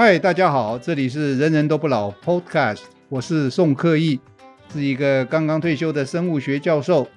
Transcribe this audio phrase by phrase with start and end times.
[0.00, 4.20] 嗨，大家好，这里是人人都不老 Podcast，我是宋克义，
[4.72, 7.08] 是一个刚刚退休的生物学教授。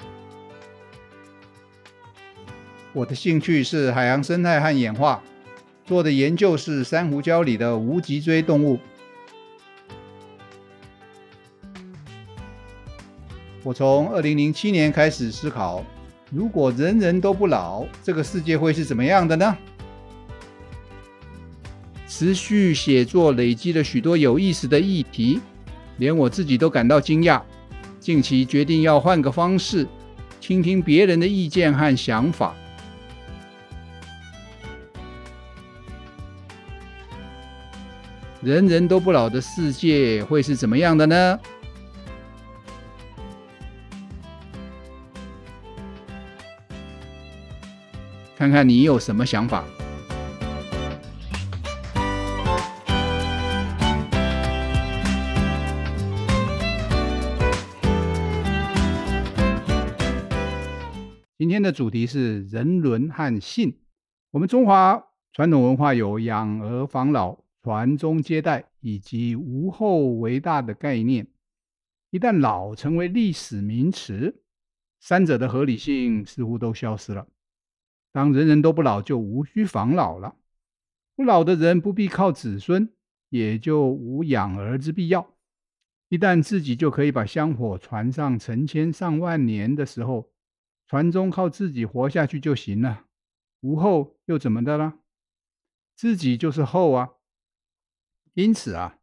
[2.92, 5.22] 我的兴趣是海洋生态和演化，
[5.86, 8.80] 做的研究是珊瑚礁里的无脊椎动物。
[13.62, 15.86] 我从二零零七年开始思考，
[16.32, 19.56] 如果人人都不老，这个世界会是怎么样的呢？
[22.14, 25.40] 持续写作累积了许多有意思的议题，
[25.96, 27.42] 连我自己都感到惊讶。
[28.02, 29.88] 近期决定要换个方式，
[30.42, 32.54] 倾听别人的意见和想法。
[38.42, 41.40] 人人都不老的世界会是怎么样的呢？
[48.36, 49.64] 看看你有什么想法。
[61.62, 63.78] 的主题是人伦和性。
[64.32, 71.28] 我们中华传统文化有养儿防老、传宗接代以及无后为大的概念。
[72.10, 74.44] 一旦老成为历史名词，
[75.00, 77.28] 三者的合理性似乎都消失了。
[78.12, 80.36] 当人人都不老，就无需防老了。
[81.16, 82.90] 不老的人不必靠子孙，
[83.30, 85.36] 也就无养儿之必要。
[86.10, 90.31] 一旦自己就可以把香火传上成千上万年的时候，
[90.92, 93.06] 传宗靠自己活下去就行了，
[93.62, 95.00] 无后又怎么的了？
[95.96, 97.12] 自己就是后啊。
[98.34, 99.00] 因此啊，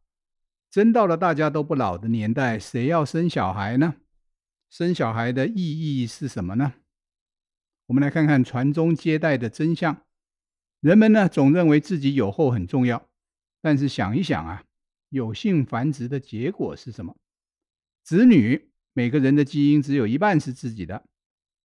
[0.69, 3.95] 真到了大家都不老的年代，谁要生小孩呢？
[4.69, 6.75] 生小孩的意义是什么呢？
[7.87, 10.05] 我们来看看传宗接代的真相。
[10.81, 13.09] 人们呢，总认为自己有后很重要，
[13.61, 14.63] 但是想一想啊，
[15.09, 17.17] 有性繁殖的结果是什么？
[18.03, 21.07] 子女，每个人的基因只有一半是自己的。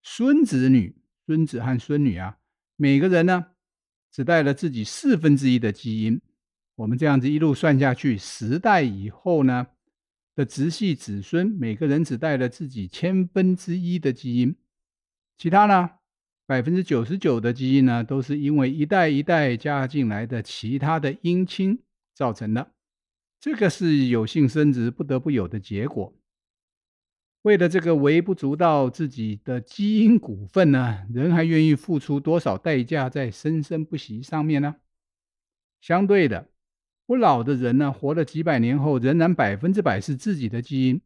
[0.06, 0.94] 孙子女、
[1.26, 2.36] 孙子和孙女啊，
[2.76, 3.46] 每个人呢，
[4.12, 6.20] 只带了自己四分之一的基因。
[6.74, 9.66] 我们这样子一路算下去，十代以后呢
[10.34, 14.54] 的直系子孙，每个人只带了自己千分之一的基因。
[15.38, 15.92] 其他呢，
[16.44, 21.82] 百分之九十九的基因呢，都是因为一代一代加进来的其他的姻亲
[22.14, 22.72] 造成的。
[23.40, 26.14] 这个是有性生殖不得不有的结果。
[27.44, 34.76] 为了这个微不足道自己的基因股份呢，人还愿意付出多少代价在生生不息上面呢？
[35.82, 36.48] 相对的，
[37.04, 41.02] 不老的人呢，活了几百年后，仍然百分之百是自己的基因。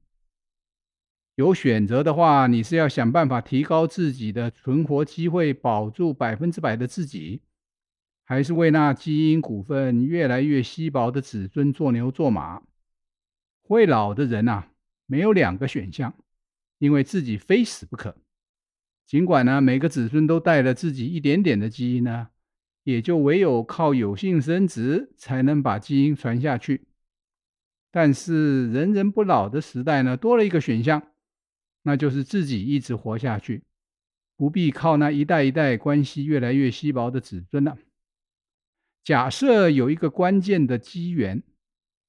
[1.34, 7.42] 有选择的话，你是要想办法提高自己的存活机会，保住百分之百的自己，
[8.24, 12.62] 还是为那基因股份越来越稀薄的子孙做牛做马？
[13.64, 14.70] 会老的人啊，
[15.06, 16.14] 没有两个选项。
[16.78, 18.16] 因为自己非死不可，
[19.04, 22.28] 尽管呢，每个子孙都带了自己一点点的基因呢，
[22.84, 26.86] 也就唯有靠有性生殖才能把基因传下去。
[27.90, 31.14] 但是人人不老的时代呢，多了一个选项，
[31.82, 33.64] 那就是自己一直活下去，
[34.36, 37.76] 不必靠那一代一代关系越来越稀薄的子孙了。
[39.02, 41.42] 假设有一个关键的机缘，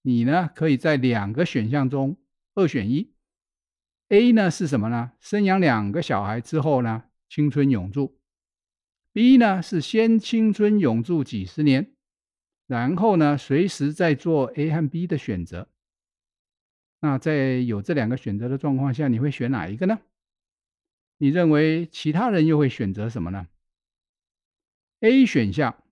[0.02, 2.18] 你呢，可以在两个选项中
[2.56, 3.14] 二选一。
[4.10, 5.12] A 呢是什么呢？
[5.20, 8.20] 生养两个小孩之后呢，青春永驻。
[9.14, 11.94] B 呢是先青春永驻几十年，
[12.66, 15.70] 然后呢随时再做 A 和 B 的选择。
[17.02, 20.00] 那在有这两个选择的状况下，你会选哪一个呢？
[21.20, 23.48] 你认为其他人又会选择什么呢
[25.02, 25.84] ？A 选项，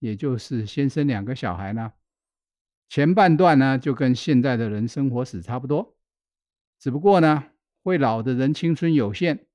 [0.00, 1.92] 也就是先生两个小孩呢，
[2.88, 5.96] 前半段呢就跟现在的人生活史差不多，
[6.80, 7.46] 只不过呢。
[7.82, 9.46] 会老的人青春有限，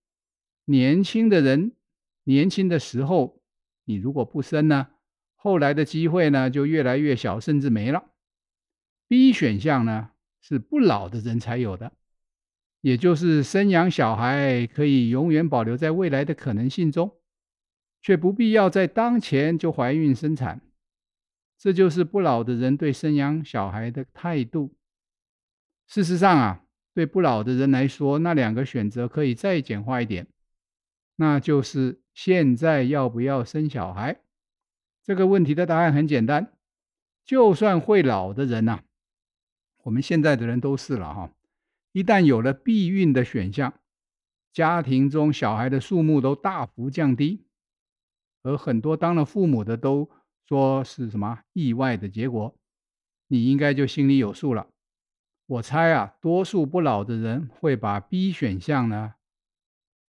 [0.66, 1.74] 年轻的人
[2.24, 3.40] 年轻的时候，
[3.84, 4.88] 你如果不生呢，
[5.36, 8.04] 后来的机会呢就越来越小，甚至没了。
[9.08, 10.10] B 选项呢
[10.42, 11.94] 是不老的人才有的，
[12.82, 17.20] 也就是生养小孩可以永远保留在未来的可能性中，
[18.02, 20.62] 却不必要在当前就怀孕生产。
[21.60, 24.74] 这就是不老的人对生养小孩的态度。
[25.86, 26.65] 事实上啊。
[26.96, 30.28] 对不老的人来说，那两个选择可以再简化一点，
[31.18, 34.22] 那就是现在要不要生小孩？
[35.04, 36.54] 这个问题的答案很简单，
[37.26, 38.80] 就算会老的人呐，
[39.84, 41.32] 我们现在的人都是了哈。
[41.92, 43.74] 一旦有了避孕的选项，
[44.54, 47.46] 家庭中小孩的数目都大幅降低，
[48.42, 50.10] 而很多当了父母的都
[50.48, 52.56] 说是什么意外的结果，
[53.28, 54.70] 你应该就心里有数了。
[55.48, 59.14] 我猜啊，多数不老的人会把 B 选项呢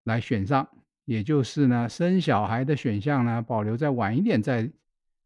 [0.06, 0.70] 来选上，
[1.04, 4.72] 也就是呢，生小孩的选项呢保留在晚一点再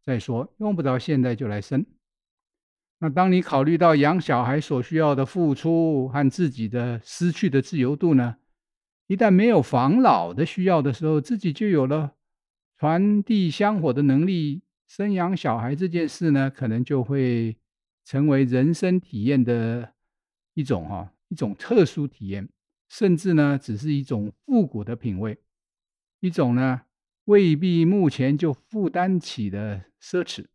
[0.04, 1.86] 再说，用不着现在就来生。
[3.02, 8.38] 那当你考虑到养小孩所需要的付出和自己的失去的自由度呢，
[9.06, 12.16] 一旦没有防老的需要的时候，自己就有了
[12.78, 17.56] 传递香火的能力，生养小孩这件事呢，可能就会
[18.04, 19.94] 成为人生体验的
[20.54, 22.50] 一种哈，一种特殊体验，
[22.88, 25.38] 甚至呢，只是一种复古的品味，
[26.20, 26.82] 一种呢，
[27.26, 30.46] 未必目前就负担起的奢侈。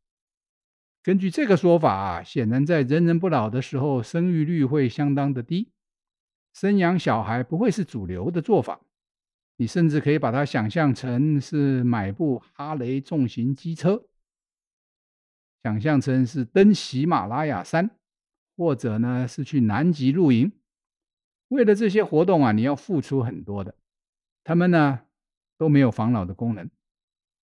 [1.03, 5.71] 根据这个说法啊，显然在人人不老的时候，生育率会相当的低，
[6.53, 8.81] 生养小孩不会是主流的做法。
[9.57, 14.09] 你甚至可以把它想象成是买部哈雷重型机车，
[15.63, 17.97] 想象成是登喜马拉雅山，
[18.57, 20.53] 或者呢是去南极露营。
[21.49, 23.75] 为了这些活动啊，你要付出很多的。
[24.43, 25.01] 他们呢
[25.57, 26.69] 都没有防老的功能，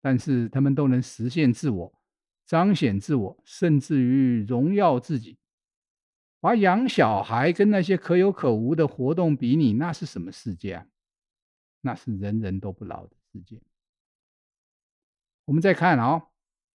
[0.02, 2.00] 但是他们都能实现自我。
[2.46, 5.40] 彰显自我，甚至于荣耀自己。
[6.40, 10.86] 把养小孩跟那些可有可无的活动比拟，那是什么世界啊？
[11.82, 13.60] 那是人人都不老的世界。
[15.46, 16.28] 我们再看啊、哦，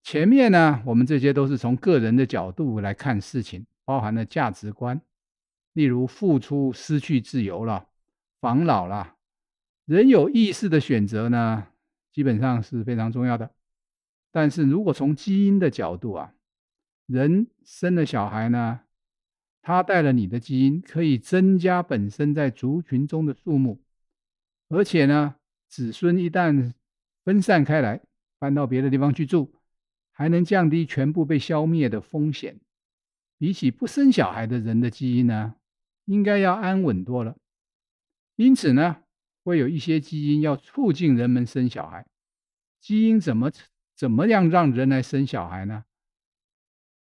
[0.02, 5.02] 前面呢，我们这些都是从个人的角度来看事情，包含了价值观，
[5.74, 7.88] 例如付出、失去自由了，
[8.40, 9.16] 防老了。
[9.86, 11.70] 人有意识的选择呢，
[12.12, 13.50] 基本上是非常重要的。
[14.30, 16.36] 但是如果从基因的角度啊，
[17.08, 18.82] 人生了小孩呢，
[19.64, 23.82] 他带了你的基因，可以增加本身在族群中的数目，
[24.68, 25.38] 而且呢，
[25.68, 26.74] 子孙一旦
[27.26, 28.00] 分散开来，
[28.38, 29.52] 搬到别的地方去住，
[30.12, 32.60] 还能降低全部被消灭的风险。
[33.40, 35.56] 比起不生小孩的人的基因呢，
[36.06, 37.36] 应该要安稳多了。
[38.36, 38.98] 因此呢，
[39.44, 42.06] 会有一些基因要促进人们生小孩。
[42.80, 43.52] 基因怎么？
[43.96, 45.84] 怎么样让人来生小孩呢？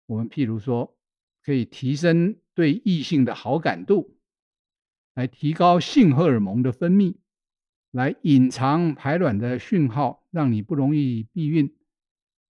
[0.06, 0.96] 我们譬如说，
[1.42, 4.16] 可以提升对异性的好感度，
[5.14, 7.16] 来提高性荷尔蒙的分泌，
[7.90, 11.76] 来隐藏排卵的讯号，让你不容易避孕。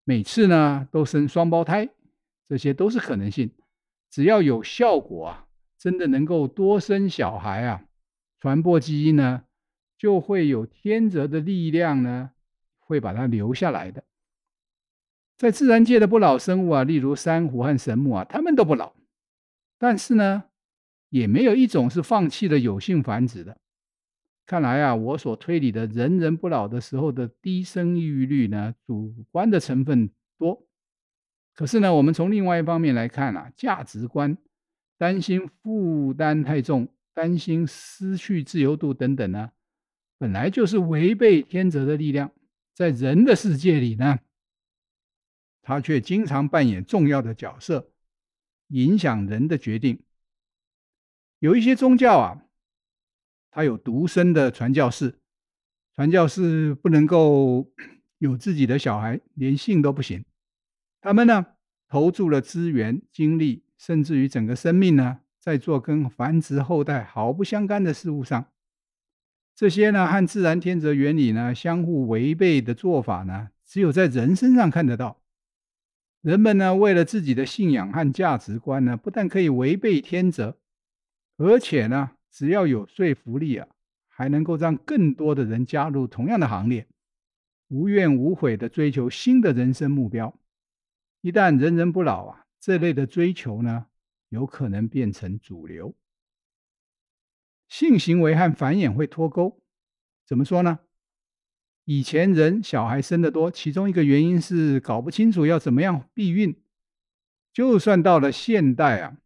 [0.05, 1.89] 每次呢都生双胞胎，
[2.49, 3.51] 这些都是可能性。
[4.11, 5.47] 只要有效果啊，
[5.79, 7.85] 真的能够多生小孩啊，
[8.41, 9.45] 传播基因呢，
[9.97, 12.31] 就会有天择的力量呢，
[12.79, 14.05] 会把它留下来的。
[15.37, 18.95] 在自然界的不老生物啊，例如珊瑚和神木啊，它们都不老，
[19.79, 20.45] 但是呢，
[21.11, 23.59] 也没有一种是放弃了有性繁殖的。
[24.47, 30.67] 看来啊，我所推理的人人不老的时候的低生育率呢，主观的成分多。
[31.59, 34.39] 可是呢，我们从另外一方面来看啊，价值观、
[34.97, 39.51] 担心负担太重、担心失去自由度等等呢，
[40.19, 42.31] 本来就是违背天择的力量，
[42.75, 44.21] 在人的世界里呢。
[45.61, 47.91] 他却经常扮演重要的角色，
[48.69, 50.01] 影响人的决定。
[51.41, 52.45] 有一些宗教啊，
[53.51, 55.19] 他有独生的传教士，
[55.97, 57.69] 传教士不能够
[58.19, 60.25] 有自己的小孩，连性都不行。
[61.09, 61.47] 他们呢，
[61.89, 68.45] 投注了资源、精力，甚至于整个生命呢，在做跟繁殖后代毫不相干的事物上。
[69.55, 75.23] 这些呢，和自然天择原理呢相互违背的做法呢，只有在人身上看得到。
[76.21, 80.59] 人们呢，为了自己的信仰和价值观呢，不但可以违背天择，
[81.39, 83.67] 而且呢，只要有说服力啊，
[84.09, 86.87] 还能够让更多的人加入同样的行列，
[87.69, 90.39] 无怨无悔地追求新的人生目标。
[91.21, 93.87] 一旦人人不老啊，这类的追求呢，
[94.29, 95.95] 有可能变成主流。
[97.69, 99.61] 性行为和繁衍会脱钩，
[100.27, 100.81] 怎么说呢？
[101.85, 106.55] 以前人小孩生得多，其中一个原因是搞不清楚要怎么样避孕。
[107.53, 109.19] 就算到了现代啊，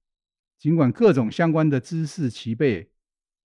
[0.57, 2.93] 尽管各种相关的知识齐备，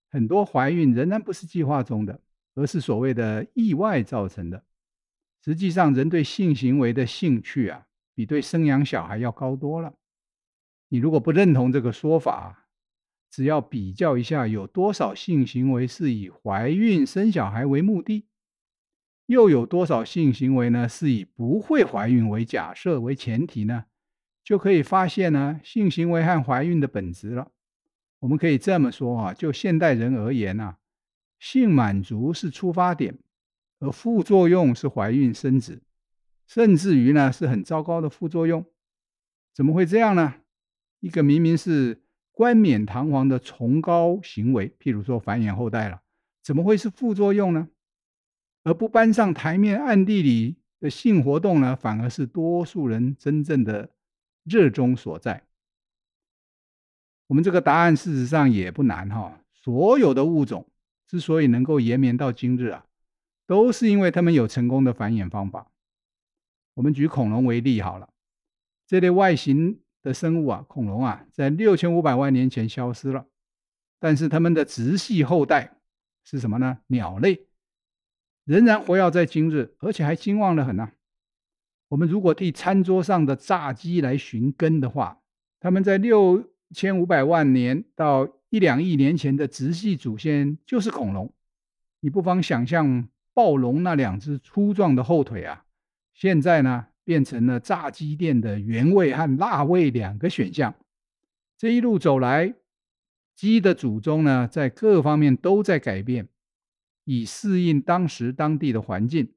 [0.09, 2.21] 很多怀孕仍然不是计划中的，
[2.53, 4.63] 而是所谓的意外造成的。
[5.43, 7.87] 实际上，人对性行为的兴趣啊，
[8.17, 9.93] 比对生养小孩要高多了。
[10.89, 12.67] 你如果不认同这个说法，
[13.29, 18.25] 只要比较一下有多少性行为是以怀孕生小孩为目的。
[19.27, 20.89] 又有多少性行为呢？
[20.89, 23.86] 是以不会怀孕为假设为前提呢？
[24.43, 27.51] 就可以发现呢，性行为和怀孕的本质了。
[28.21, 30.79] 我们可以这么说啊，就现代人而言啊，
[31.38, 33.19] 性满足是出发点，
[33.77, 35.83] 而副作用是怀孕生子，
[36.47, 38.65] 甚至于呢是很糟糕的副作用。
[39.53, 40.35] 怎么会这样呢？
[40.99, 42.01] 一个明明是
[42.31, 46.01] 冠冕堂皇的崇高行为，譬如说繁衍后代了，
[46.41, 47.67] 怎么会是副作用呢？
[48.63, 53.89] 而不搬上台面，暗地里的性活动呢，反而是多数人真正的
[54.43, 55.43] 热衷所在。
[57.27, 60.65] 我们这个答案事实上也不难哈，所有的物种
[61.07, 62.85] 之所以能够延绵到今日啊，
[63.45, 65.71] 都是因为它们有成功的繁衍方法。
[66.77, 68.07] 我们举恐龙为例好了，
[68.86, 73.25] 这类外形的生物啊，恐龙啊，在六千五百万年前消失了，
[74.00, 75.79] 但是它们的直系后代
[76.24, 76.77] 是什么呢？
[76.86, 77.48] 鸟类
[78.46, 80.91] 仍然活跃在今日，而且还兴旺得很呢。
[81.88, 85.19] 我们如果替餐桌上的炸鸡来寻根的话，
[85.60, 91.34] 它们在六千五百万年到一两亿年前的直系祖先就是恐龙。
[92.01, 95.65] 你不妨想象暴龙那两只粗壮的后腿啊，
[96.17, 100.74] 现在呢变成了炸鸡店的原味和辣味两个选项。
[101.55, 102.55] 这一路走来，
[103.36, 106.27] 鸡的祖宗呢在各方面都在改变，
[107.03, 109.31] 以适应当时当地的环境。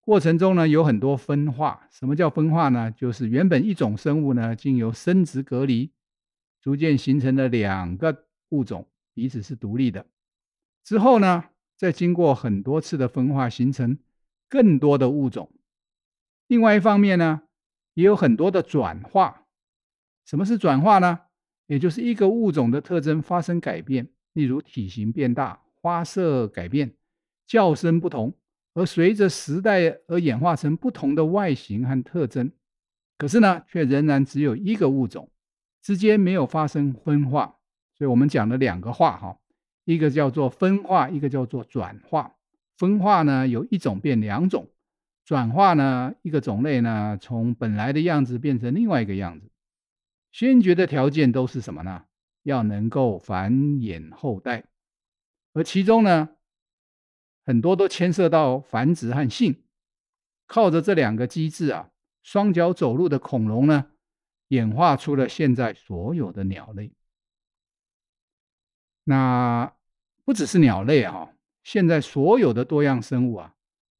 [0.00, 1.86] 过程中呢有很多分化。
[1.92, 2.90] 什么叫分化呢？
[2.90, 5.92] 就是原本一种生物呢经由生殖隔离。
[6.60, 10.04] 逐渐形成了两个物种，彼此是独立的。
[10.82, 11.44] 之后呢，
[11.76, 13.96] 再经过很多次的分化，形成
[14.48, 15.48] 更多的物种。
[16.48, 17.42] 另外一方面呢，
[17.94, 19.44] 也有很多的转化。
[20.24, 21.20] 什么是转化呢？
[21.66, 26.94] 也就是一个物种的特征发生改变，例如体型变大、花色改变、
[27.46, 28.34] 叫声不同，
[28.72, 32.50] 而随着时代而演化成不同的外形和特征。
[33.18, 35.30] 可是呢，却仍然只有一个物种。
[35.82, 37.56] 之间没有发生分化，
[37.96, 39.38] 所以我们讲了两个化哈，
[39.84, 42.34] 一个叫做分化，一个叫做转化。
[42.76, 44.64] 分化呢，由一种变两种；
[45.28, 49.50] 转化呢，一个种类呢，从本来的样子变成另外一个样子。
[50.32, 52.06] 先决的条件都是什么呢？
[52.44, 54.64] 要能够繁衍后代，
[55.52, 56.30] 而其中呢，
[57.44, 59.62] 很多都牵涉到繁殖和性。
[60.46, 61.90] 靠着这两个机制啊，
[62.22, 63.90] 双脚走路的恐龙呢，
[64.48, 66.90] 演化出了现在所有的鸟类，
[69.04, 69.74] 那
[70.24, 73.54] 不只是鸟类啊，现在所有的多样生物啊，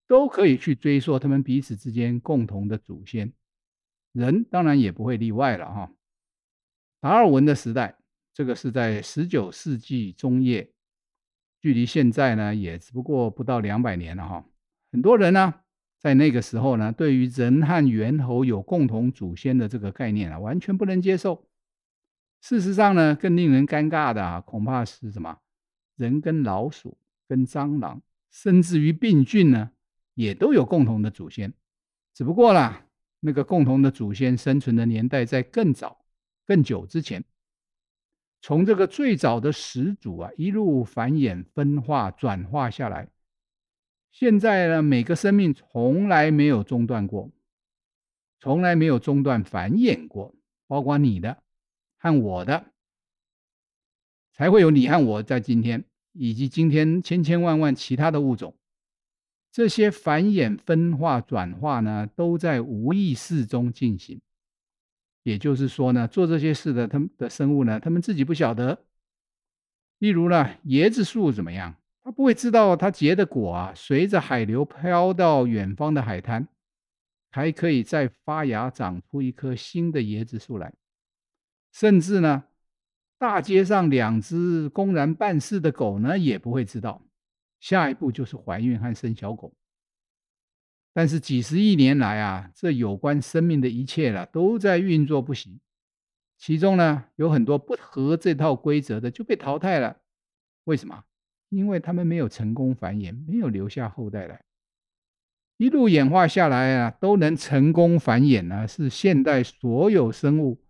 [0.08, 3.32] 都可以去追溯他们彼此之间共同的祖先，
[4.12, 5.92] 人当然也不会例外了哈。
[7.00, 7.96] 达尔文的时代，
[8.34, 10.72] 这个是在十九世纪中叶，
[11.60, 14.44] 距离现在呢也只不过不到两百年了哈，
[14.90, 15.54] 很多人呢。
[16.00, 21.44] 在那个时候呢，对于人和猿猴有共同祖先的这个概念啊，完全不能接受。
[22.40, 25.40] 事实上呢，更令人尴尬的啊，恐怕是什么？
[25.96, 26.96] 人跟老鼠、
[27.26, 28.00] 跟蟑螂，
[28.30, 29.72] 甚至于病菌呢，
[30.18, 31.54] 也都有共同的祖先。
[32.12, 32.84] 只不过啦，
[33.20, 36.04] 那个共同的祖先生存的年代在更早、
[36.44, 37.22] 更久之前。
[38.42, 43.08] 从这个最早的始祖啊，一路繁衍、分化、转化下来。
[44.10, 47.30] 现在呢，每个生命从来没有中断过，
[48.40, 50.34] 从来没有中断繁衍过，
[50.66, 51.44] 包括你的
[51.96, 52.72] 和我的，
[54.32, 58.57] 才会有你和我在今天，以及今天千千万万其他的物种。
[59.50, 64.20] 这些繁衍、分化、转化呢，都在无意识中进行。
[65.22, 68.84] 也就是说呢，做这些事的他们的生物呢，他们自己不晓得。
[69.98, 71.74] 例如呢，椰子树怎么样？
[72.04, 76.48] 它不会知道，它结的果啊，随着海流飘到远方的海滩，
[77.30, 80.72] 还可以再发芽，长出一棵新的椰子树来。
[81.72, 82.44] 甚至呢，
[83.18, 87.02] 大街上两只公然办事的狗呢，也不会知道，
[87.60, 89.54] 下一步就是怀孕和生小狗。
[90.92, 95.60] 但是几十亿年来啊，这有关生命的一切了，都在运作不息。
[96.36, 100.00] 其中呢，有很多不合这套规则的就被淘汰了。
[100.64, 101.04] 为什么？
[101.50, 104.44] 因为他们没有成功繁衍，没有留下后代来，
[105.56, 110.62] 一路演化下来啊，都能成功繁衍呢，是现代所有生物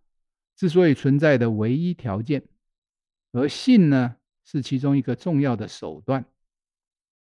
[0.56, 2.44] 之所以存在的唯一条件。
[3.32, 6.24] 而性呢，是其中一个重要的手段。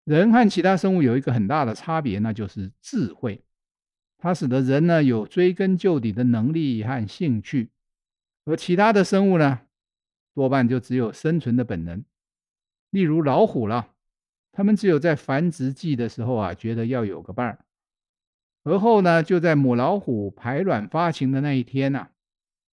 [0.04, 3.44] 人和其他生物有一个很大的差别，那就是智慧，
[4.18, 7.70] 它使得人呢有追根究底的能力和兴趣，
[8.44, 9.60] 而其他的生物呢，
[10.34, 12.04] 多半就只有生存的本能。
[12.90, 13.94] 例如老虎了，
[14.50, 17.64] 他们只有在繁殖季的时候啊，觉得要有个伴儿，
[18.64, 22.08] 而后呢，就在母老虎排卵发情的那一天呐、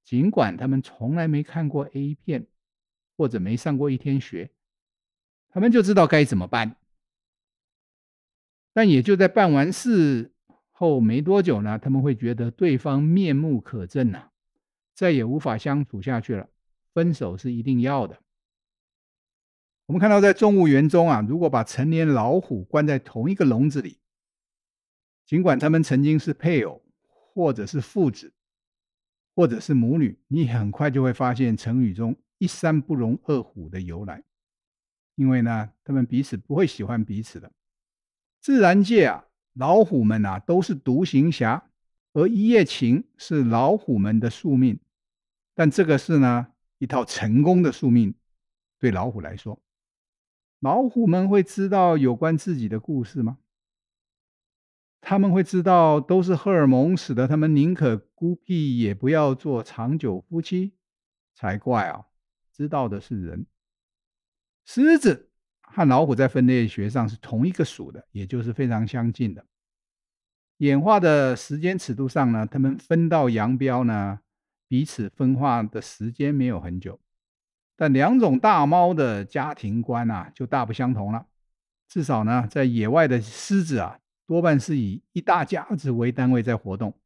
[0.03, 2.47] 尽管他们从来没看过 A 片，
[3.15, 4.49] 或者没上过一天学，
[5.49, 6.77] 他们就知道该怎么办。
[8.77, 10.31] 但也就在办完事
[10.69, 14.31] 后没多久呢，他们会觉得对方面目可憎呐、啊，
[14.93, 16.47] 再也无法相处下去了，
[16.93, 18.21] 分手是一定要的。
[19.87, 23.97] 我们看到在动物园中啊，如果把成年老虎关在同一个笼子里，
[25.25, 28.31] 尽管他们曾经是配偶，或者是父子，
[29.35, 34.23] 或者是母女，你很快就会发现成语中“一山不容二虎”的由来。
[35.15, 37.51] 因为呢，他们彼此不会喜欢彼此的。
[38.47, 39.25] 自然界啊，
[39.55, 41.69] 老虎们啊都是独行侠，
[42.13, 44.79] 而一夜情是老虎们的宿命。
[45.53, 48.15] 但这个是呢一套成功的宿命，
[48.79, 49.61] 对老虎来说。
[50.61, 53.37] 老虎们会知道有关自己的故事吗？
[55.01, 60.71] 他们会知道都是荷尔蒙使得他们宁可孤僻，也不要做长久夫妻，
[61.35, 62.05] 才怪啊！
[62.53, 63.45] 知道的是人。
[64.63, 65.26] 狮子
[65.77, 69.45] 和老虎在分类学上是同一个属的，也就是非常相近的。
[70.57, 74.21] 演化的时间尺度上呢，他们分道扬镳呢，
[74.67, 76.99] 彼此分化的时间没有很久。
[77.75, 81.27] 但两种大猫的家庭观啊，就大不相同了。
[81.87, 86.99] 至少呢，在野外的狮子啊，多半是以一大家子为单位在活动。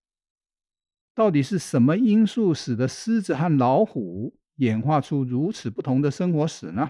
[1.13, 6.89] 到底是什么因素使得狮子和老虎演化出如此不同的生活史呢？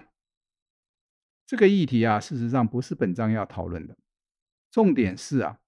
[1.51, 3.97] 这个议题啊，事实上不是本章要讨论的。
[4.71, 5.59] 重点是啊，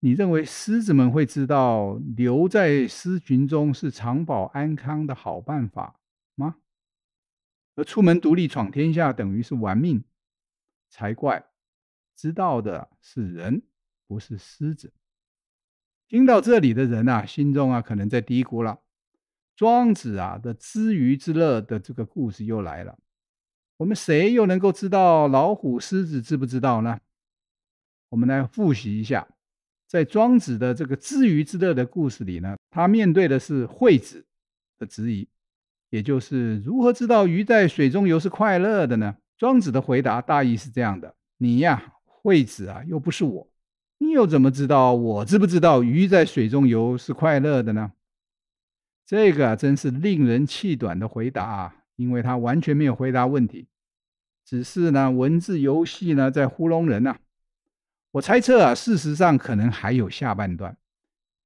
[0.00, 6.00] 你认为狮子们会知道留在狮群中是长保安康的好办法
[6.34, 6.56] 吗？
[7.76, 10.02] 而出门独立闯天下，等于是玩命，
[10.88, 11.46] 才怪！
[12.16, 13.62] 知道的是人，
[14.08, 14.92] 不是狮子。
[16.08, 18.80] 听到这里的人啊，心中啊可能在嘀咕了：
[19.54, 22.98] 庄子啊的知鱼之乐的这个故事又来了。
[23.80, 27.00] 我们谁又能够知道老虎、狮子知不知道呢？
[28.10, 29.26] 我们来复习一下，
[29.86, 34.26] 在庄子的这个知鱼之乐的故事里呢，他面对的是惠子
[34.78, 35.26] 的质疑。
[35.88, 39.16] 也就是如何知道鱼在水中游是快乐的呢？
[39.38, 43.50] 庄子的回答大意是这样的：你呀，惠子啊，又不是我，
[43.96, 47.92] 你又怎么知道我知不知道鱼在水中游是快乐的呢？
[49.06, 53.66] 这个真是令人气短的回答啊，因为他完全没有回答问题，
[54.44, 57.18] 只是呢文字游戏呢在糊弄人呐。
[58.12, 60.76] 我猜测啊，事实上可能还有下半段，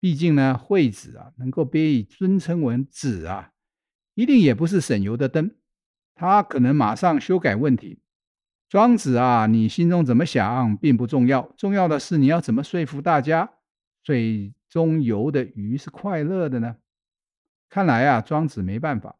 [0.00, 3.50] 毕竟呢，惠子啊能够被尊称为子啊。
[4.14, 5.50] 一定也不是省油的灯，
[6.14, 7.98] 他可能马上修改问题。
[8.68, 13.50] 庄子啊，你心中怎么想并不重要，重要的是你要怎么说服大家，
[14.02, 16.76] 水中游的鱼是快乐的呢？
[17.68, 19.16] 看来啊，庄子没办法，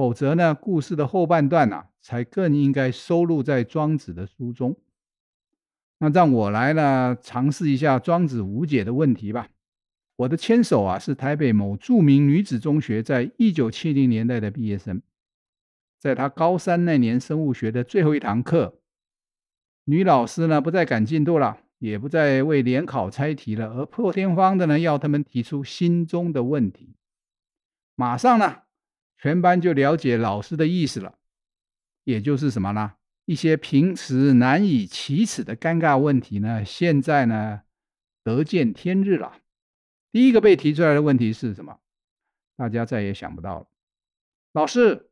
[0.00, 4.74] 否则呢，故事的后半段啊，才更应该收录在庄子的书中。
[5.98, 9.50] 那让我来呢，尝试一下庄子无解的问题吧。
[10.16, 15.02] 我的牵手啊，是台北某著名女子中学在一九七零年代的毕业生。
[15.98, 18.78] 在她高三那年生物学的最后一堂课，
[19.84, 26.94] 女老师呢不再赶进度了，也不再为联考猜题了，而破天荒的呢要他们提出心中的问题。
[27.94, 28.62] 马上呢，
[29.20, 31.18] 全班就了解老师的意思了，
[32.04, 32.94] 也就是什么呢？
[33.26, 37.60] 一些平时难以启齿的尴尬问题呢，现在呢
[38.24, 39.42] 得见天日了。
[40.10, 41.80] 第一个被提出来的问题是什么？
[42.56, 43.66] 大家再也想不到了。
[44.52, 45.10] 老师，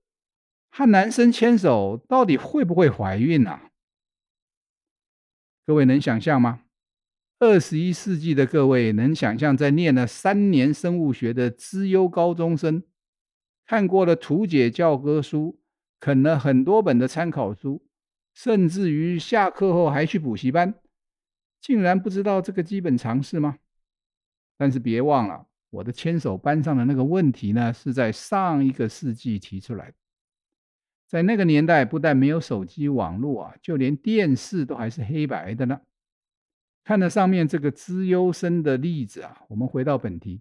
[0.70, 3.70] 和男生牵手到底会不会怀孕啊？
[5.66, 6.62] 各位能想象吗？
[7.38, 12.82] 二十一世纪的各位能想象，在念了三年生物学的资优高中生，
[13.68, 15.60] 看过了图解教科书，
[16.00, 17.86] 啃了很多本的参考书，
[18.32, 20.74] 甚至于下课后还去补习班，
[21.60, 23.58] 竟然不知道这个基本常识吗？
[24.56, 29.94] 但是别忘了，我的牵手班上的那个问题呢，是在上一个世纪提出来的。
[31.06, 35.78] 在那个年代，不但没有手机网络啊，就连电视都还是黑白的呢。
[36.84, 40.40] 看了上面这个资优生的例子啊，我们回到本题，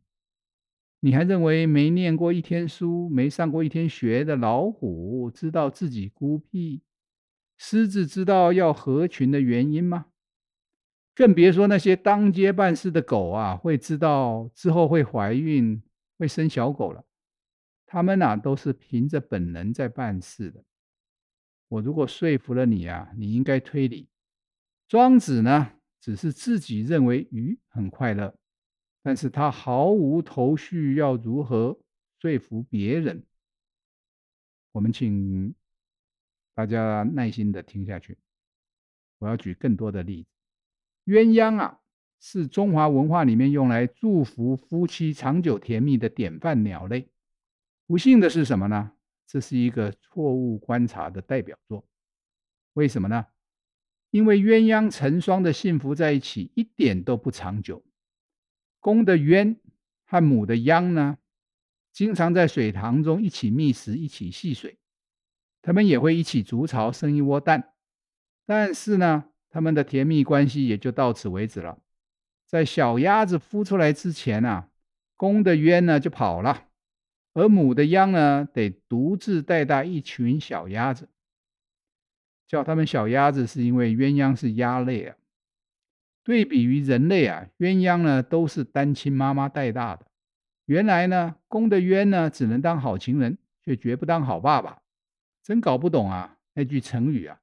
[1.07, 6.81] 你还认为没念过一天书、没上过一天学的老虎知道自己孤僻，
[7.57, 10.07] 狮子知道要合群的原因吗？
[11.15, 15.81] 更别说那些当街办事的狗啊，会知道之后会怀孕、
[16.17, 17.05] 会生小狗了。
[17.85, 20.61] 他们呐，都是凭着本能在办事的。
[21.69, 24.09] 我如果说服了你啊，你应该推理，
[24.89, 28.35] 庄子呢，只是自己认为鱼很快乐，
[29.07, 31.79] 但是他毫无头绪，要如何
[32.19, 33.23] 说服别人？
[34.73, 35.55] 我们请
[36.53, 38.17] 大家耐心的听下去，
[39.19, 40.29] 我要举更多的例子。
[41.05, 41.79] 鸳鸯啊，
[42.19, 47.07] 是中华文化里面用来祝福夫妻长久甜蜜的典范鸟类。
[47.85, 48.91] 不幸的是什么呢？
[49.25, 51.87] 这是一个错误观察的代表作。
[52.73, 53.25] 为什么呢？
[54.11, 57.81] 因为鸳鸯成双的幸福在一起一点都不长久。
[58.79, 59.57] 公的鸳
[60.05, 61.17] 和母的鸯呢，
[61.91, 64.77] 经常在水塘中一起觅食，一起戏水。
[65.61, 67.73] 他们也会一起筑巢，生一窝蛋。
[68.45, 71.79] 但是呢，他们的甜蜜关系也就到此为止了。
[72.45, 74.69] 在小鸭子孵出来之前啊，
[75.17, 76.69] 公的鸳呢就跑了，
[77.33, 81.09] 而母的鸯呢得独自带大一群小鸭子。
[82.47, 85.16] 叫他们小鸭子，是因为鸳鸯是鸭类啊。
[86.27, 90.05] 对比于人类啊，鸳鸯呢都是单亲妈妈带大的。
[90.65, 94.81] 原来呢，公的鸳呢只能当好情人，却绝不当好爸爸。
[95.41, 97.39] 真搞不懂啊，那句成语啊，“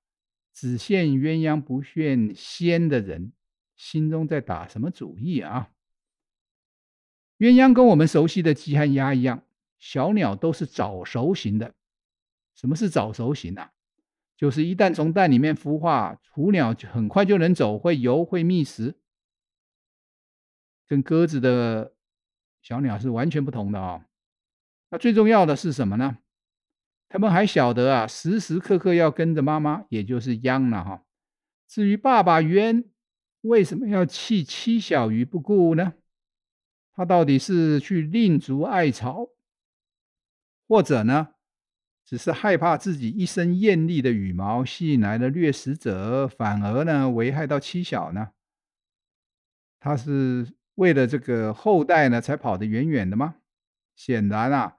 [0.52, 3.32] 只羡鸳鸯不羡仙”的人
[3.74, 5.70] 心中在打什么主意啊？
[7.38, 9.44] 鸳鸯跟我们熟悉的鸡和鸭一样，
[9.78, 11.72] 小鸟都是早熟型的。
[12.54, 13.72] 什么是早熟型啊？
[14.36, 18.98] 就是一旦从蛋里面孵化，雏鸟就很快就能走，会游，会觅食，
[20.86, 21.94] 跟鸽子的
[22.60, 24.06] 小鸟是完全不同的啊、
[24.90, 26.18] 那最重要的是什么呢？
[27.08, 31.04] 他们还晓得啊，时时刻刻要跟着妈妈，也就是秧了哈。
[31.68, 32.86] 至于爸爸鸳
[33.42, 35.94] 为什么要弃妻小鱼不顾呢？
[36.92, 39.28] 他到底是去另筑爱巢，
[40.66, 41.33] 或者呢？
[42.06, 48.32] 只是害怕自己一身艳丽的羽毛吸引来了掠食者，反而呢危害到妻小呢？
[49.80, 53.36] 他是为了这个后代呢才跑得远远的吗？
[53.96, 54.76] 显然啊，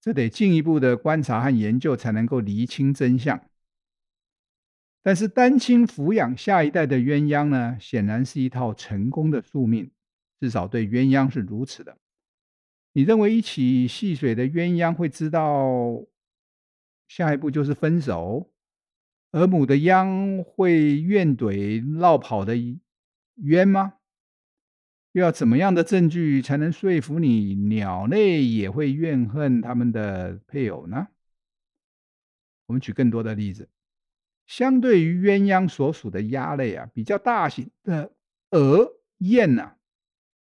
[0.00, 3.44] 这得进一步的观察和研究才能够厘清真相。
[5.02, 9.90] 但是单亲抚养下一代的鸳鸯呢，显然是一套成功的宿命，
[10.40, 11.98] 至少对鸳鸯是如此的。
[12.92, 16.02] 你认为一起戏水的鸳鸯会知道？
[17.10, 18.52] 下一步就是分手，
[19.32, 23.94] 而母的鸯会怨怼落跑的鸳吗？
[25.10, 31.08] 又要怎么样的证据才能说服你鸟类也会怨恨他们的配偶呢？
[32.66, 33.68] 我们举更多的例子，
[34.46, 38.12] 相对于鸳鸯所属的鸭类啊，比较大型的
[38.50, 39.74] 鹅、雁呐，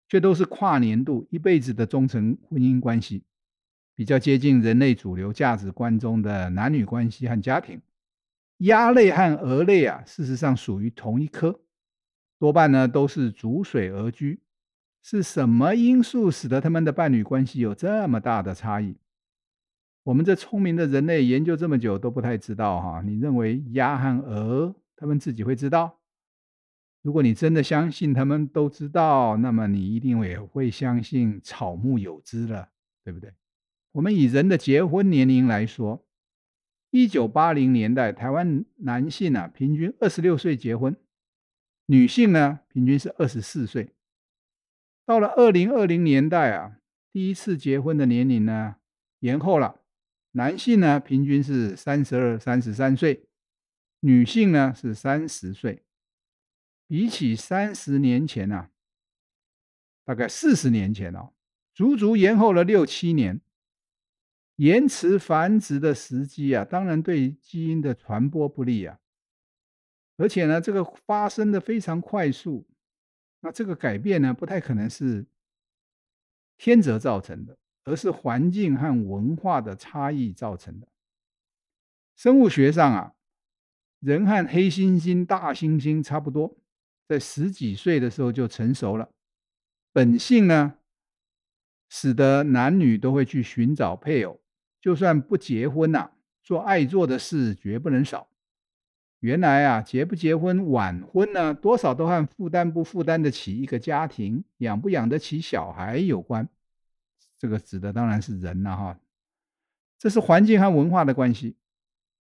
[0.08, 3.22] 却都是跨年度一辈子的忠诚婚姻关系。
[3.96, 7.80] 比较接近人类主流价值观中的男女关系和家庭，
[8.58, 11.60] 鸭类和鹅类啊，事实上属于同一科，
[12.38, 14.38] 多半呢都是逐水而居。
[15.02, 18.96] 是什么因素使得他们的伴侣关系有这么大的差异？
[20.02, 23.00] 我们这聪明的人类研究这么久都不太知道哈。
[23.02, 26.00] 你认为鸭和鹅他们自己会知道？
[27.02, 32.68] 如果你真的相信他们都知道，那么你一定也会相信草木有知了，
[33.02, 33.32] 对不对？
[33.96, 36.06] 我们以人的结婚年龄来说，
[36.90, 40.94] 一九八零年代，台湾男性啊平均二十六岁结婚，
[41.86, 43.94] 女性呢平均是二十四岁。
[45.06, 46.76] 到了二零二零年代啊，
[47.10, 48.76] 第一次结婚的年龄呢
[49.20, 49.80] 延后了，
[50.32, 53.26] 男性呢平均是三十二、三十三岁，
[54.00, 55.82] 女性呢是三十岁。
[56.86, 58.68] 比起三十年前啊，
[60.04, 61.32] 大概四十年前哦，
[61.72, 63.40] 足足延后了六七年。
[64.56, 68.98] 延迟繁殖的时机啊，当然对基因的传播不利啊。
[70.16, 72.66] 而且呢，这个发生的非常快速，
[73.40, 75.26] 那这个改变呢，不太可能是
[76.56, 80.88] 天择造成的，而是环境和文化的差异造成的。
[82.16, 83.12] 生物学上啊，
[84.00, 86.56] 人和黑猩猩、大猩猩差不多，
[87.06, 89.10] 在十几岁的时候就成熟了，
[89.92, 90.78] 本性呢，
[91.90, 94.40] 使得男女都会去寻找配偶。
[94.80, 96.10] 就算不结婚呐、
[96.42, 98.28] 做爱做的事绝不能少。
[99.20, 106.48] 原来啊，结不结婚、晚婚呢，多少都和负担不负担得起一个家庭、养不养得起小孩有关。
[107.38, 109.00] 这个指的当然是人了、哈。
[109.98, 111.56] 这是环境和文化的关系。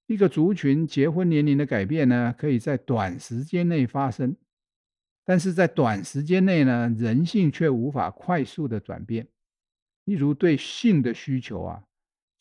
[0.06, 4.36] 一个族群结婚年龄的改变呢，可以在短时间内发生，
[5.24, 9.26] 但是在短时间内呢，人性却无法快速的转变。
[10.04, 11.84] 例如对性的需求啊。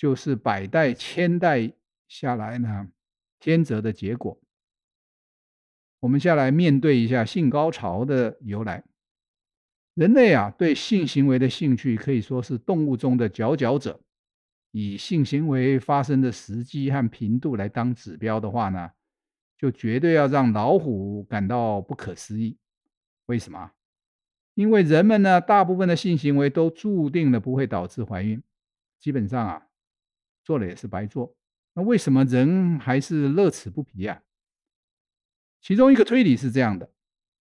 [0.03, 1.71] 就是百代千代
[2.09, 2.89] 下来呢，
[3.39, 4.37] 天择的结果。
[6.01, 8.83] 我们下来面对一下性高潮的由来。
[9.93, 14.01] 人类啊，对性行为的兴趣可以说是动物中的佼佼者。
[14.71, 18.91] 以性行为发生的时机和频度来当指标的话呢，
[19.57, 22.57] 就绝对要让老虎感到不可思议。
[23.27, 23.71] 为什么？
[24.53, 28.43] 因为人们呢，大部分的性行为都注定了不会导致怀孕。
[28.99, 29.67] 基本上啊，
[30.43, 31.35] 做了也是白做。
[31.73, 34.21] 那为什么人还是乐此不疲啊？
[35.61, 36.91] 其中一个推理是这样的：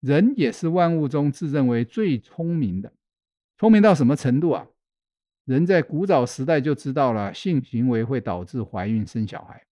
[0.01, 2.93] 人也是万物中自认为最聪明的，
[3.59, 4.67] 聪明到什么程度啊？
[5.45, 9.67] 人在古早时代就知道了性行为会导致怀孕生小孩，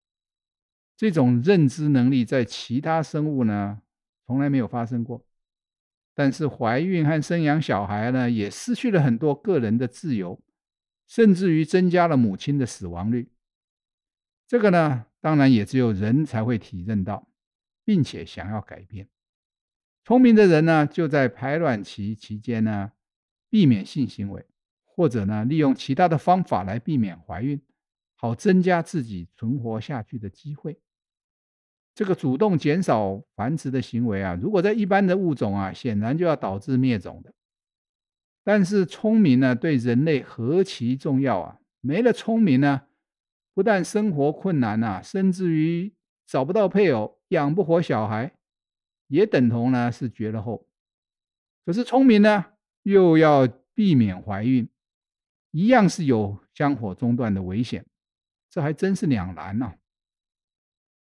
[0.97, 3.81] 这种认知能力在其他生物呢，
[4.27, 5.25] 从来没有发生过。
[6.13, 10.41] 但是怀孕和生养小孩呢，也失去了很多个人的自由，
[11.11, 13.33] 甚至于增加了母亲的死亡率。
[14.47, 17.27] 这个呢，当然也只有人才会体认到，
[17.85, 19.09] 并且想要改变。
[20.05, 22.93] 聪明的人呢，就在排卵期期间呢，
[23.49, 24.47] 避免性行为，
[24.85, 27.61] 或者呢，利用其他的方法来避免怀孕，
[28.15, 30.81] 好增加自己存活下去的机会。
[31.93, 37.35] 这个主动减少繁殖的行为啊，如果在一般的物种啊，显然就要导致灭种的。
[38.43, 41.61] 但是聪明呢，对人类何其重要啊！
[41.81, 42.83] 没了聪明呢，
[43.55, 45.95] 不但生活困难呐，甚至于
[46.27, 48.35] 找不到配偶，养不活小孩，
[49.09, 50.67] 也等同呢是绝了后。
[51.65, 52.47] 可是聪明呢，
[52.83, 54.69] 又要避免怀孕，
[55.51, 57.87] 一样是有香火中断的危险，
[58.51, 59.75] 这还真是两难呐。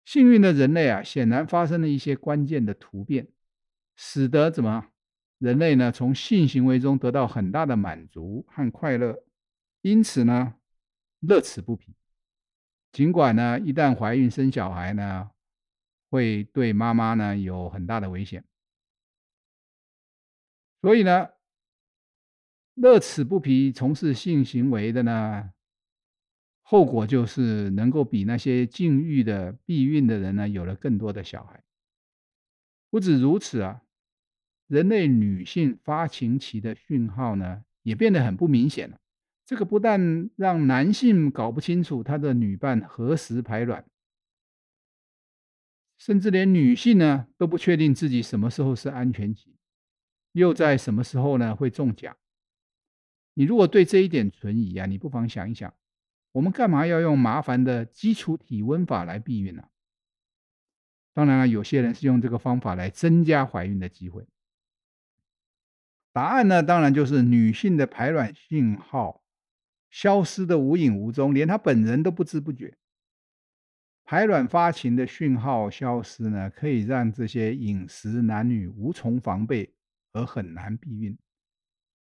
[0.05, 3.29] 幸运的人类啊，显然发生了一些关键的突变，
[3.97, 4.89] 使得怎么
[5.39, 9.25] 人类呢，从性行为中得到很大的满足和快乐，
[9.83, 10.55] 因此呢，
[11.21, 11.95] 乐此不疲。
[12.91, 15.31] 尽管呢，一旦怀孕生小孩呢，
[16.11, 18.45] 会对妈妈呢有很大的危险，
[20.81, 21.29] 所以呢，
[22.75, 25.53] 乐此不疲从事性行为的呢。
[26.63, 31.63] 后果就是能够比那些禁欲的避孕的人呢，有了更多的小孩。
[32.91, 33.83] 不止如此啊，
[34.69, 39.01] 人类女性发情期的讯号呢，也变得很不明显了。
[39.45, 43.85] 这个不但让男性搞不清楚他的女伴何时排卵，
[45.97, 49.57] 甚至连女性呢都不确定自己什么时候是安全期，
[50.33, 52.15] 又在什么时候呢会中奖。
[53.35, 55.73] 你如果对这一点存疑啊，你不妨想一想。
[56.33, 59.65] 我们干嘛要用麻烦的基础体温法来避孕呢？
[61.15, 64.29] 当然了，有些人是用这个方法来增加怀孕的机会。
[66.13, 69.23] 答案呢，当然就是女性的排卵信号
[69.91, 72.77] 消失的无影无踪，连她本人都不知不觉。
[74.05, 79.75] 排卵发情的讯号消失呢，可以让这些饮食男女无从防备，
[80.13, 81.17] 而很难避孕。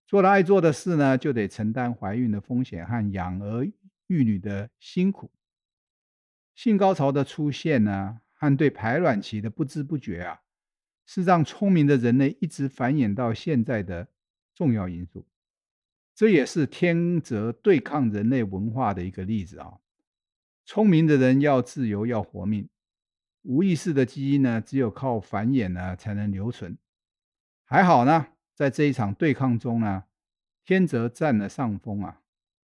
[0.07, 3.72] 做了爱做的事呢，就得承担怀孕的风险和养儿。
[4.09, 5.33] 育女的辛苦，
[6.54, 10.42] 性高潮的出现呢，和对排卵期的不知不觉啊，
[11.06, 14.08] 是让聪明的人类一直繁衍到现在的
[14.54, 15.26] 重要因素。
[16.14, 19.78] 这也是天择对抗人类文化的一个例子啊。
[20.64, 22.68] 聪明的人要自由，要活命，
[23.42, 26.78] 无意识的基因呢，只有靠繁衍呢才能留存。
[27.64, 30.04] 还好呢，在这一场对抗中呢，
[30.64, 32.20] 天择占了上风啊。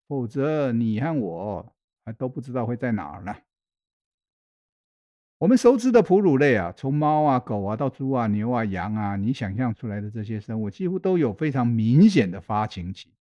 [0.07, 3.35] 否则，你和我还都不知道会在哪儿呢。
[5.39, 13.13] 我们熟知的哺乳类啊，从猫啊、狗啊到猪啊、牛啊、羊啊，你想象出来的这些生物，几乎都有非常明显的发情期。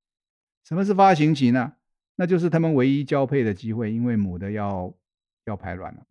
[0.64, 1.74] 什么是发情期呢？
[2.16, 4.92] 那就是它们唯一交配的机会，因为母的要
[5.46, 6.08] 要排卵了。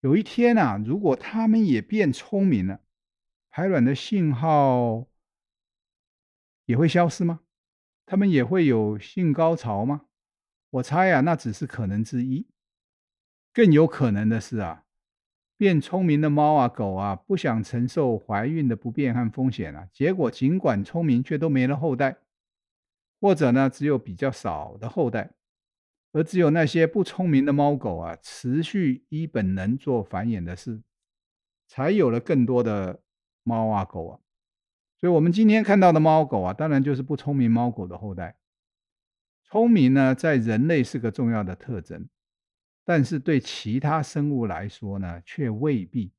[0.00, 2.80] 有一天啊，如果它们也变聪明了，
[3.50, 5.06] 排卵的信号
[6.64, 7.40] 也会消失吗？
[8.06, 10.06] 他们也会有性高潮吗？
[10.70, 12.46] 我猜啊，那只是可能之一。
[13.58, 14.84] 更有可能的是啊，
[15.56, 22.18] 变聪明的猫啊、狗啊，不想承受怀孕的不便和风险啊，结果尽管聪明，却都没了后代，
[23.20, 25.32] 或者呢，只有比较少的后代，
[26.12, 30.80] 而只有那些不聪明的猫狗啊，持续依本能做繁衍的事，
[31.66, 33.02] 才有了更多的
[33.42, 34.20] 猫啊、狗啊。
[35.00, 38.36] 所以，我们今天看到的猫狗啊，当然就是不聪明猫狗的后代。
[39.42, 42.08] 聪明呢，在人类是个重要的特征，
[42.88, 46.10] 但是对其他生物来说呢，却未必。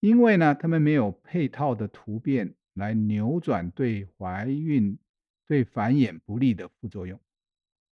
[0.00, 4.98] 因为呢，它们没有配套的突变来扭转对怀孕、
[5.46, 7.20] 对繁衍不利的副作用。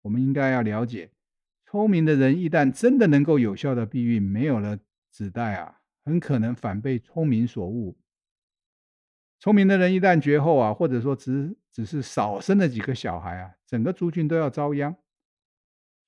[0.03, 1.13] 我们应该要了解，
[1.65, 4.77] 聪明的人一旦真的能够有效的避孕，没有了
[5.13, 7.97] 子代啊，很可能反被聪明所误。
[9.39, 14.97] 聪明的人一旦绝后啊，或者说只只是少生了几个小孩啊，整个族群都要遭殃。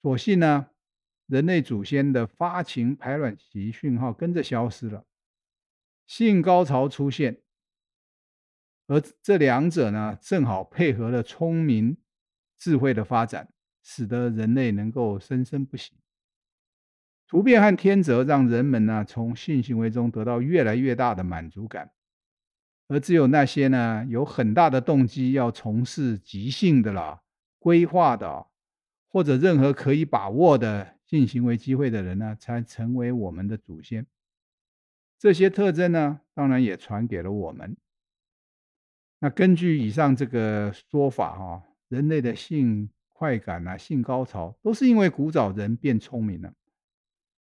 [0.02, 0.70] 所幸呢，
[1.28, 5.04] 人类祖先的发情排卵期讯号跟着消失了，
[6.06, 7.42] 性高潮出现，
[8.86, 11.98] 而这两者呢，正好配合了聪明
[12.58, 15.92] 智慧的发展，使得人类能够生生不息。
[17.26, 21.92] 突变和天择让人们呢从性行为中得到越来越大的满足感，
[22.88, 27.20] 而只有那些呢有很大的动机要从事即兴的啦、
[27.58, 28.46] 规划的，
[29.08, 34.06] 或者任何可以把握的性行为机会的人呢，才成为我们的祖先。
[35.18, 37.76] 这些特征呢，当然也传给了我们。
[39.20, 46.52] 那根据以上这个说法哈，人类的性快感啊、性高潮，都是因为古早人变聪明了。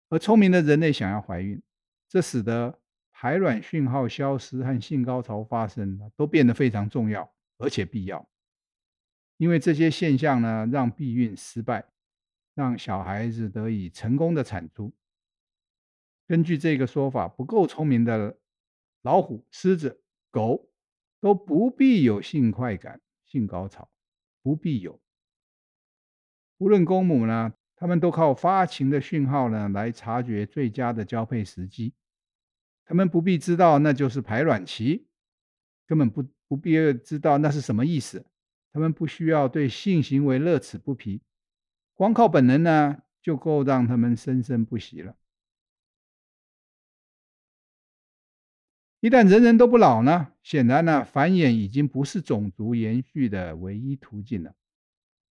[0.09, 1.61] 而聪明的人类想要怀孕，
[2.07, 2.79] 这使得
[3.11, 8.29] 排卵讯号消失和性高潮发生都变得非常重要，而且必要。
[9.37, 11.83] 因为这些现象呢，让避孕失败，
[12.55, 14.91] 让小孩子得以成功的产出。
[16.25, 18.39] 根据这个说法，不够聪明的
[19.03, 20.71] 老虎、狮子、狗
[21.19, 23.87] 都不必有性快感、性高潮，
[24.41, 24.99] 不必有。
[26.57, 31.93] 无论公母呢，他们都靠发情的讯号呢来察觉最佳的交配时机。
[32.85, 35.07] 他们不必知道那就是排卵期，
[35.85, 38.25] 根本不不必要知道那是什么意思。
[38.71, 41.21] 他们不需要对性行为乐此不疲，
[41.95, 45.15] 光靠本能呢就够让他们生生不息了。
[48.99, 54.55] 一旦人人都不老呢，显然呢繁衍已经不是种族延续的唯一途径了。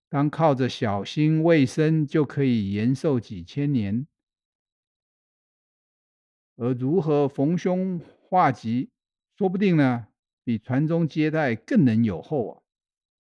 [0.09, 4.05] 当靠着小心卫生就可以延寿几千年，
[6.55, 7.99] 而如何逢凶
[8.29, 8.91] 化吉，
[9.35, 10.07] 说不定呢，
[10.43, 12.61] 比传宗接代更能有后啊。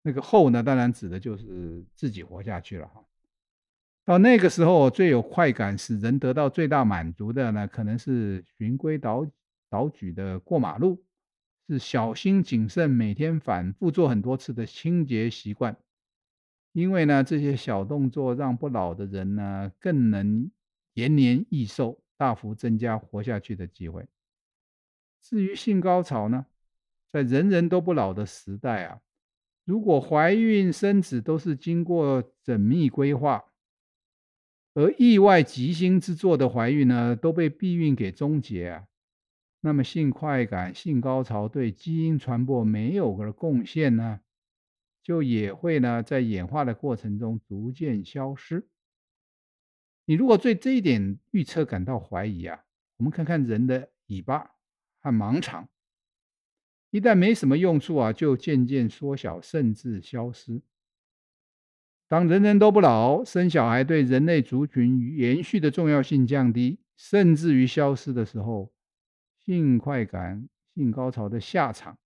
[0.02, 3.06] 那个后呢，当然指的就是自己活下去了哈。
[4.12, 9.26] 到那个时候，最有快感、使人得到最大满足的呢，可能是循规蹈
[9.70, 11.02] 蹈矩的过马路，
[11.70, 15.78] 是小心谨慎、每天反复做很多次的清洁习惯。
[16.74, 20.52] 因为呢，这些小动作让不老的人呢，更能
[20.96, 24.06] 延年益寿，大幅增加活下去的机会。
[25.22, 26.46] 至于性高潮呢，
[27.10, 29.00] 在人人都不老的时代啊，
[29.64, 33.42] 如果怀孕生子都是经过缜密规划，
[34.74, 38.88] 而意外吉星之作的怀孕呢，都被避孕给终结啊，
[39.60, 44.22] 那么性快感、性高潮对基因传播没有个贡献呢？
[45.04, 48.68] 就也会呢，在演化的过程中逐渐消失。
[50.06, 52.64] 你如果对这一点预测感到怀疑啊，
[52.98, 54.52] 我们看看人的尾巴
[55.02, 55.68] 和盲肠，
[56.92, 60.62] 一旦没什么用处啊，就渐渐缩小，甚至消失。
[62.12, 68.74] 当人人都不老，生小孩对人类族群延续的重要性降低，甚至于消失的时候，
[69.40, 71.98] 性快感、性高潮的下场。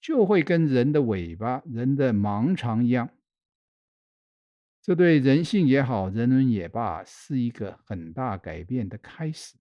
[0.00, 3.10] 就会跟人的尾巴、人的盲肠一样，
[4.82, 9.54] 这对人性也好，人伦也罢，是一个很大改变的开始。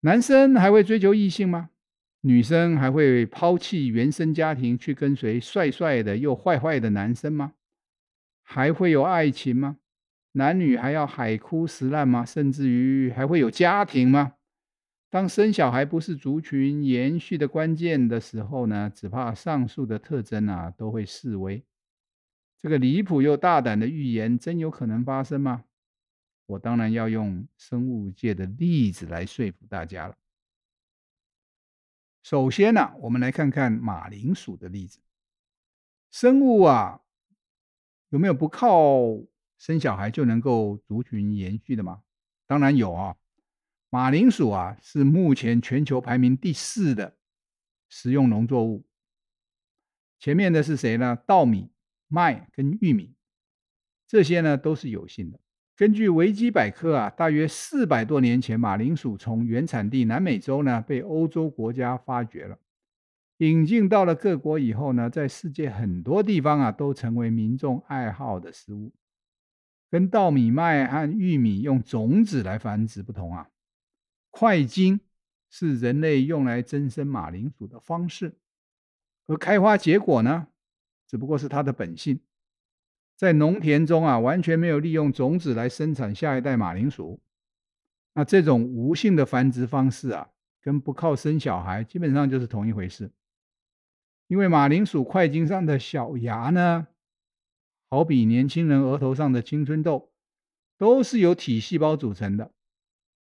[0.00, 1.70] 男生还会追求异性吗？
[2.20, 7.52] 女生还会抛弃原生家庭去跟随帅帅的又坏坏的男生吗？
[8.42, 9.76] 还会有爱情吗？
[10.32, 12.24] 男女还要海枯石烂吗？
[12.24, 14.34] 甚至于还会有家庭吗？
[15.10, 21.64] 当生小孩不是族群延续的关键的时候呢，只怕上述的特征啊都会式微。
[22.60, 25.64] 这个离谱又大胆的预言真有可能发生吗？
[26.46, 30.16] 我当然要用生物界的例子来说服大家了。
[32.22, 35.00] 首先呢、我们来看看马铃薯的例子。
[36.10, 37.00] 生物啊，
[38.10, 38.98] 有没有不靠
[39.56, 42.02] 生小孩就能够族群延续的吗？
[42.46, 43.16] 当然有啊。
[43.90, 47.16] 马铃薯啊，是目前全球排名第四的
[47.88, 48.86] 食用农作物。
[50.18, 51.16] 前面的是谁呢？
[51.26, 51.70] 稻米、
[52.06, 53.14] 麦跟玉米，
[54.06, 55.40] 这些呢都是有性的。
[55.78, 62.58] 根据维基百科啊，大约四百多年前，马铃薯从原产地南美洲呢被欧洲国家发掘了，
[63.36, 68.92] 引进到了各国以后呢，在世界很多地方啊都成为民众爱好的食物。
[69.88, 73.48] 跟稻米、麦和玉米用种子来繁殖不同啊。
[74.30, 74.98] 块茎
[75.48, 78.36] 是人类用来增生马铃薯的方式，
[79.28, 80.48] 而开花结果呢，
[81.06, 82.18] 只不过是它的本性。
[83.18, 87.18] 在农田中啊，完全没有利用种子来生产下一代马铃薯。
[88.14, 90.28] 那这种无性的繁殖方式啊，
[90.62, 93.10] 跟不靠生小孩基本上就是同一回事。
[94.28, 96.86] 因为马铃薯块茎上的小芽呢，
[97.90, 100.12] 好比年轻人额头上的青春痘，
[100.76, 102.52] 都是由体细胞组成的。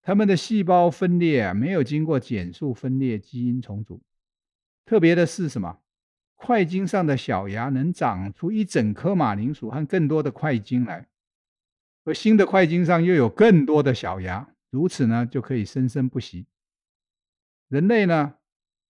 [0.01, 4.01] 它们的细胞分裂啊，没有经过减数分裂基因重组。
[4.85, 5.79] 特别的是什么？
[6.43, 11.07] 块茎上的小芽能长出一整颗马铃薯和更多的块茎来，
[12.03, 16.47] 而新的块茎上又有更多的小芽，如此呢就可以生生不息。
[17.67, 18.33] 人类呢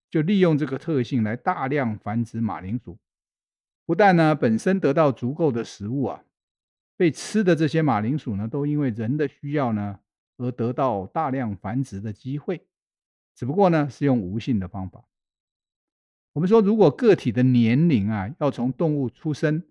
[0.09, 2.96] 就利用这个特性来大量繁殖马铃薯，
[3.84, 6.22] 不但呢本身得到足够的食物啊，
[6.96, 9.98] 被吃的这些马铃薯呢都因为人的需要呢
[10.36, 12.64] 而得到大量繁殖的机会，
[13.34, 15.05] 只不过呢是用无性的方法。
[16.33, 19.62] 我们说，如果个体的年龄啊，要从动物出生，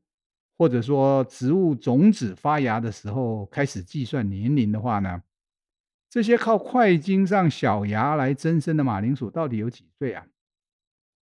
[0.57, 5.23] 或者说植物种子发芽的时候开始计算年龄的话呢，
[6.09, 10.27] 这些靠块茎上小芽来增生的马铃薯到底有几岁啊？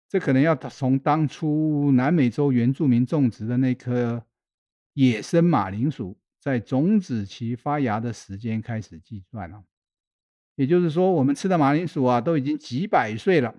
[0.08, 4.24] 这可能要从当初南美洲原住民种植的那颗
[4.94, 9.62] 野生马铃薯在种子期发芽的时间开始计算了。
[10.56, 13.54] 也就是说，我们吃的马铃薯啊，都已经几百岁了。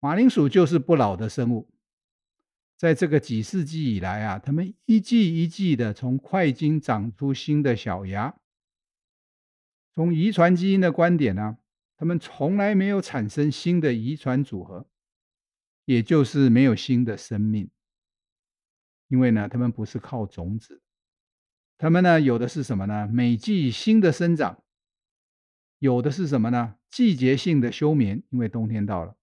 [0.00, 1.68] 马铃薯就是不老的生物，
[2.76, 8.38] 在这个几世纪以来啊，它们一季一季的从块茎长出新的小芽。
[9.94, 11.58] 从遗传基因的观点呢、啊，
[11.96, 14.86] 它们从来没有产生新的遗传组合，
[15.84, 17.68] 也就是没有新的生命。
[19.08, 20.80] 因为呢，它们不是靠种子，
[21.76, 23.08] 它们呢有的是什么呢？
[23.08, 24.62] 每季新的生长，
[25.80, 26.76] 有的是什么呢？
[26.88, 29.17] 季节性的休眠，因为冬天到了。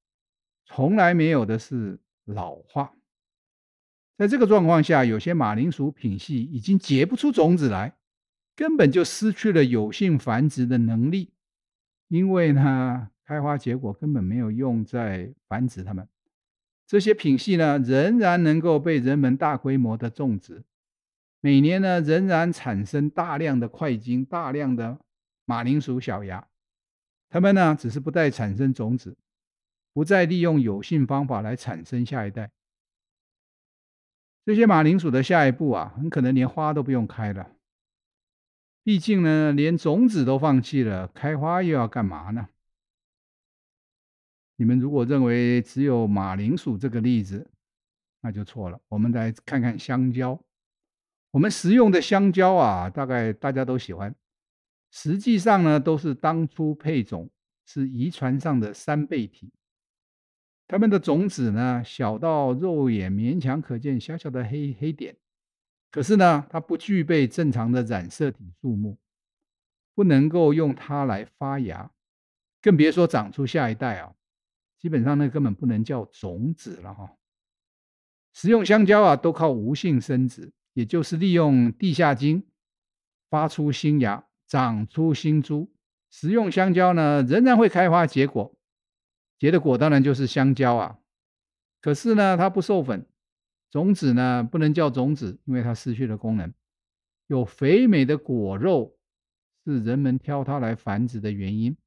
[0.66, 2.94] 从来没有的是老化。
[4.18, 7.96] 在这个状况下，有些马铃薯品系已经结不出种子来，
[8.56, 11.32] 根本就失去了有性繁殖的能力。
[12.08, 16.08] 因为呢，开花结果根本没有用在繁殖它们。
[16.88, 20.64] 这些品系呢，仍然能够被人们大规模的种植，
[21.42, 25.00] 每年呢，仍然产生大量的块茎、大量的
[25.46, 26.48] 马铃薯小芽。
[27.28, 29.18] 它们呢，只是不再产生种子。
[29.96, 32.52] 不再利用有性方法来产生下一代，
[34.46, 37.50] 这些马铃薯的下一步啊，很可能连花都不用开了。
[38.84, 42.50] 毕竟呢，连种子都放弃了，开花又要干嘛呢？
[44.58, 47.50] 你们如果认为只有马铃薯这个例子，
[48.20, 48.78] 那就错了。
[48.90, 50.38] 我们来看看香蕉，
[51.32, 54.14] 我们食用的香蕉啊，大概大家都喜欢，
[54.92, 57.30] 实际上呢，都是当初配种，
[57.66, 59.54] 是遗传上的三倍体。
[60.68, 65.16] 它们的种子呢，小到肉眼勉强可见，小小的黑黑点。
[65.92, 68.98] 可是呢，它不具备正常的染色体数目，
[69.94, 71.92] 不能够用它来发芽，
[72.62, 74.14] 更别说长出下一代啊。
[74.80, 77.16] 基本上那根本不能叫种子了哈。
[78.34, 82.44] 食用香蕉啊，都靠无性生殖，也就是利用地下茎
[83.30, 85.72] 发出新芽，长出新株。
[86.10, 88.54] 食用香蕉呢，仍然会开花结果。
[89.46, 90.98] 结的果当然就是香蕉啊，
[91.80, 93.06] 可是呢，它不授粉，
[93.70, 96.52] 种子呢不能叫种子，因为它失去了功能。
[97.28, 98.98] 有肥美的果肉
[99.64, 101.78] 是人们挑它来繁殖的原因。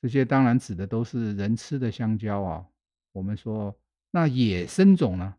[0.00, 2.66] 这些当然指的都是人吃的香蕉啊。
[3.12, 3.78] 我们说
[4.10, 5.36] 那野生种呢？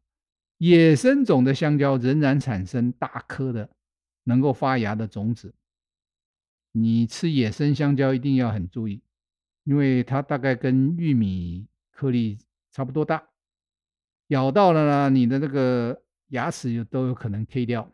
[0.60, 3.70] 野生种的香蕉仍然产生大颗的
[4.24, 5.54] 能够发芽的种子。
[6.72, 9.02] 你吃野生香蕉一定要很注意。
[9.64, 12.38] 因为它大概跟玉米颗粒
[12.72, 13.30] 差不多大，
[14.28, 17.92] 咬到了呢，你的那个牙齿都有可能 K 掉。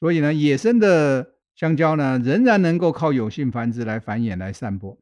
[0.00, 4.98] 所以呢，野生的香蕉呢，仍然能够靠有性繁殖来繁衍、来散播。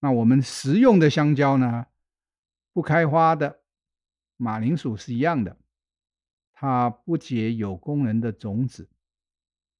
[0.00, 1.86] 那我们食用的香蕉呢，
[2.72, 3.60] 不开花的
[4.36, 5.56] 马铃薯是一样的，
[6.52, 8.88] 它不结有功能的种子，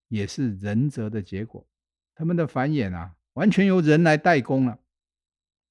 [0.08, 1.66] 也是人择的结果。
[2.14, 4.78] 它们的繁衍啊，完全由人来代工了。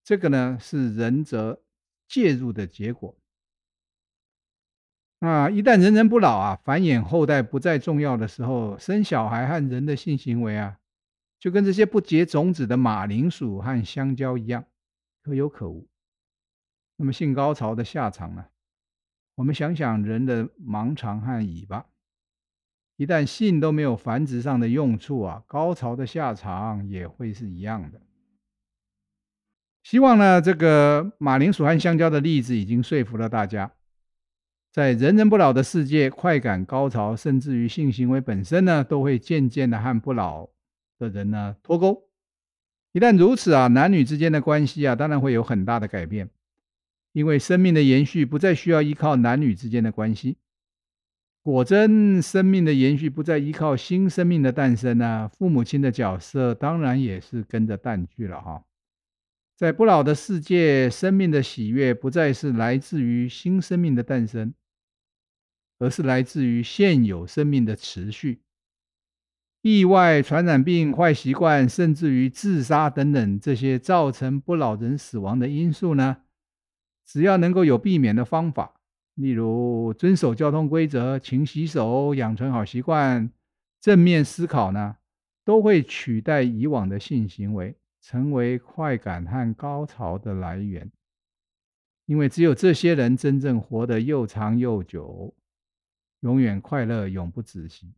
[0.08, 1.62] 这个呢是人择
[2.08, 3.14] 介入的结果。
[5.20, 10.80] 那一旦人人不老啊，繁衍后代不再重要的时候，生小孩和人的性行为啊，
[11.38, 14.64] 就跟这些不结种子的马铃薯和香蕉一样，
[15.22, 15.90] 可有可无。
[16.96, 18.46] 那么性高潮的下场呢？
[19.36, 21.86] 我们想想人的盲肠和尾巴，
[22.96, 28.02] 一旦性都没有繁殖上的用处啊，高潮的下场也会是一样的。
[29.90, 33.72] 希望呢，这个马铃薯和香蕉的例子已经说服了大家，
[34.70, 40.50] 在人人不老的世界，快感、高潮，甚至于性行为本身呢，都会渐渐的和不老
[41.00, 42.04] 的人呢脱钩。
[42.92, 46.30] 一旦如此啊，男女之间的关系啊，当然会有很大的改变，
[47.14, 50.36] 因为生命的延续不再需要依靠男女之间的关系。
[51.42, 58.66] 果真，生命的延续不再依靠新生命的诞生呢，父母亲的角色当然也是跟着淡去了哈。
[59.58, 64.54] 在不老的世界，生命的喜悦不再是来自于新生命的诞生，
[65.80, 68.44] 而是来自于现有生命的持续。
[69.64, 76.18] 意外、传染病、坏习惯，甚至于自杀等等这些造成不老人死亡的因素呢，
[77.04, 78.80] 只要能够有避免的方法，
[79.16, 83.32] 例如遵守交通规则、勤洗手、养成好习惯、
[83.82, 84.98] 正面思考呢，
[85.44, 87.76] 都会取代以往的性行为。
[88.08, 90.90] 成为快感和高潮的来源，
[92.06, 95.36] 因为只有这些人真正活得又长又久，
[96.22, 97.94] 永远快乐，永不止息。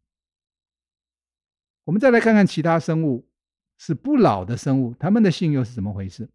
[1.83, 3.29] 我们再来看看其他生物，
[3.77, 6.27] 是不老的生物，它们的性又是怎么回事？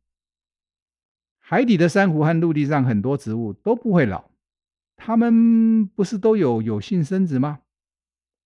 [1.41, 4.31] 海底的珊瑚和陆地上很多植物都不会老，
[4.95, 7.63] 它们不是都有有性生殖吗？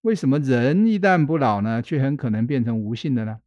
[0.00, 3.42] 为什么人一旦不老呢，却很可能变成无性的呢？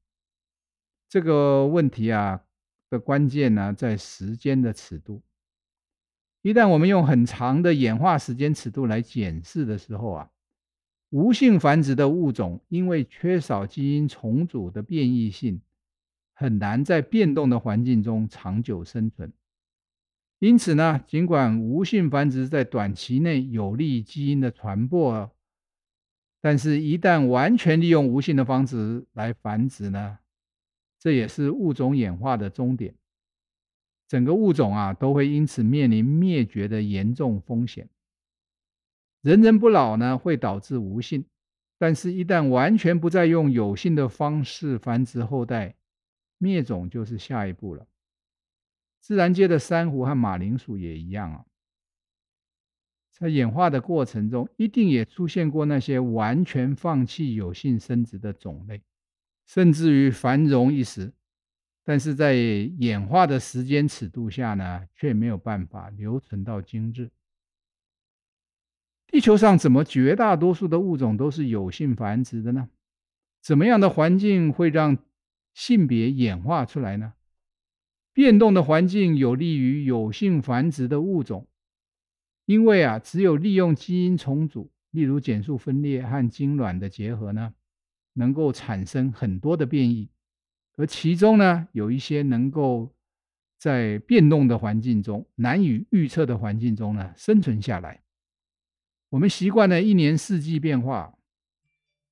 [1.12, 2.42] 这个问题啊
[2.90, 5.22] 的关键呢，在时间的尺度。
[6.42, 10.30] 一旦我们用很长的演化时间尺度来检视的时候啊，
[11.10, 15.60] 无性繁殖的物种因为缺少基因重组的变异性，
[16.34, 19.34] 很难在变动的环境中长久生存。
[20.40, 25.30] 因此呢，尽管无性繁殖在短期内有利基因的传播，
[26.40, 30.20] 但是一旦完全利用无性的方式来繁殖呢，
[31.02, 32.94] 这也是物种演化的终点，
[34.08, 37.90] 整个物种啊都会因此面临灭绝的严重风险。
[39.22, 41.26] 人人不老呢，会导致无性，
[41.80, 45.76] 但是，一旦完全不再用有性的方式繁殖后代，
[46.38, 47.88] 灭种就是下一步了。
[49.00, 51.46] 自然界的珊瑚和马铃薯也一样啊，
[53.10, 58.84] 在演化的过程中，一定也出现过那些完全放弃有性生殖的种类。
[59.46, 61.14] 甚至于繁荣一时，
[61.84, 67.10] 但是在演化的时间尺度下呢，却没有办法留存到今日。
[69.08, 72.70] 地球上怎么绝大多数的物种都是有性繁殖的呢？
[73.42, 74.98] 怎么样的环境会让
[75.54, 77.14] 性别演化出来呢？
[78.14, 81.48] 变动的环境有利于有性繁殖的物种，
[82.46, 87.54] 因为啊，只有利用基因重组，例如减数分裂和精卵的结合呢。
[88.14, 90.10] 能够产生很多的变异，
[90.76, 92.94] 而其中呢，有一些能够
[93.58, 98.02] 在变动的环境中、难以预测的环境中呢生存下来。
[99.10, 101.18] 我们习惯了一年四季变化，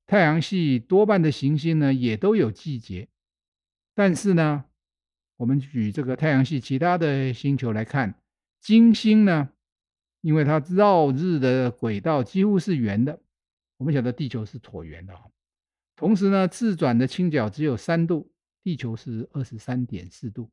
[0.05, 3.07] 太阳系多半的行星呢也都有季节，
[3.93, 4.65] 但是呢，
[5.37, 8.21] 我们举这个太阳系其他的星球来看，
[8.59, 9.49] 金星呢，
[10.21, 13.21] 因为它绕日的轨道几乎是圆的，
[13.77, 15.13] 我们晓得地球是椭圆的。
[15.99, 18.31] 同时呢，自转的倾角只有三度，
[18.63, 20.49] 地球是二十三点四度，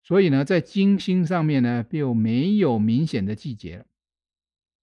[0.00, 3.86] 所以呢，在金星上面呢，就没有明显的季节了。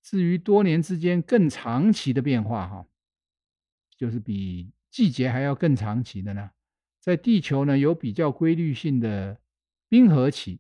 [0.04, 2.86] 至于多年之间更长期的变化，哈，
[3.98, 6.52] 就是比季节还要更长期的呢，
[7.00, 9.40] 在地球呢，有比较规律性的
[9.88, 10.60] 冰河期，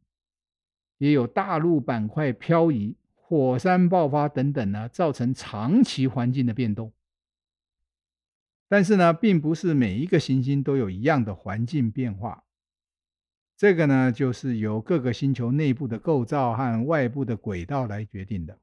[0.99, 6.93] 也有大陆板块漂移、火山爆发等等呢，造成长期环境的变动。
[8.67, 12.43] 但是呢，并不是每一个行星都有一样的环境变化。
[13.57, 18.59] 这个呢，就是由各个星球内部的构造和外部的轨道来决定的。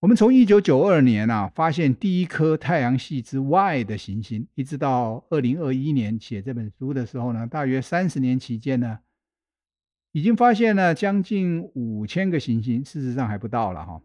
[0.00, 8.98] 我们从一九九二年啊，发现第一颗太阳系之外的行星，一直到二零二一年写这本书的时候呢，大约三十年期间呢，
[10.12, 14.02] 已经发现了将近五千个行星，事实上还不到了哈。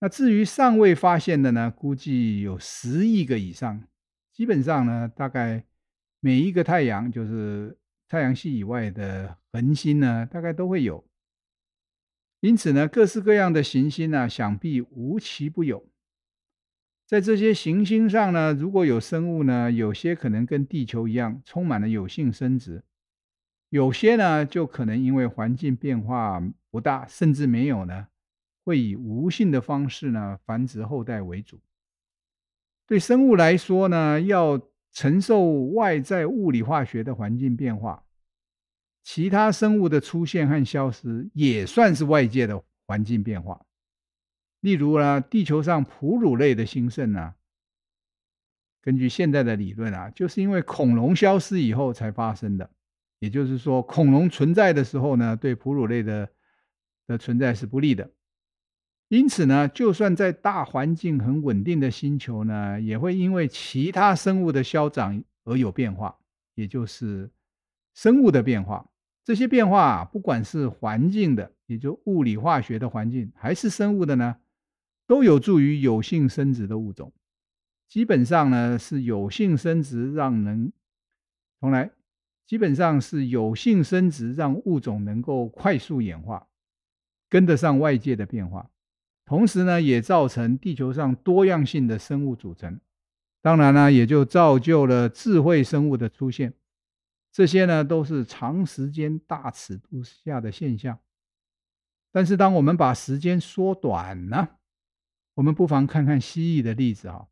[0.00, 3.82] 那至于尚未发现的呢，估计有十亿个以上。
[4.32, 5.64] 基本上呢，大概
[6.20, 7.76] 每一个太阳，就是
[8.06, 11.04] 太阳系以外的恒星呢，大概都会有。
[12.40, 15.88] 因此呢，各式各样的行星呢，想必无奇不有。
[17.04, 22.82] 在这些行星上呢，如果有生物呢，有些可能跟地球一样，充满了有性生殖；
[23.70, 26.40] 有些呢，就可能因为环境变化
[26.70, 28.06] 不大，甚至没有呢。
[28.68, 31.58] 会以无性的方式呢繁殖后代为主。
[32.86, 34.60] 对生物来说呢，要
[34.92, 38.04] 承受外在物理化学的环境变化，
[39.02, 43.64] 其他生物的出现和消失也算是外界的环境变化。
[44.60, 47.36] 例如呢，地球上哺乳类的兴盛呢，
[48.82, 52.68] 根据现在的理论啊，就是因为恐龙消失以后才发生的。
[53.18, 56.28] 也就是说，恐龙存在的时候呢，对哺乳类的
[57.08, 58.10] 的存在是不利的。
[59.08, 66.18] 因此呢，就算在大环境很稳定的星球呢，也会因为其他生物的消长而有变化，
[66.54, 67.30] 也就是
[67.94, 68.86] 生物的变化。
[69.24, 74.36] 这些变化啊，不管是环境的，也就物理化学的环境，还是生物的呢，
[75.06, 77.12] 都有助于有性生殖的物种。
[77.88, 80.72] 基本上呢，是有性生殖让人，
[81.60, 81.90] 从来，
[82.46, 86.46] 基本上是有性生殖让物种能够快速演化，
[87.30, 88.70] 跟得上外界的变化，
[89.28, 92.80] 同时呢，也造成地球上多样性的生物组成。
[93.42, 96.54] 当然呢，也就造就了智慧生物的出现。
[97.30, 100.98] 这些呢，都是长时间大尺度下的现象。
[102.10, 104.48] 但是，当我们把时间缩短呢，
[105.34, 107.26] 我们不妨看看蜥蜴的例子啊。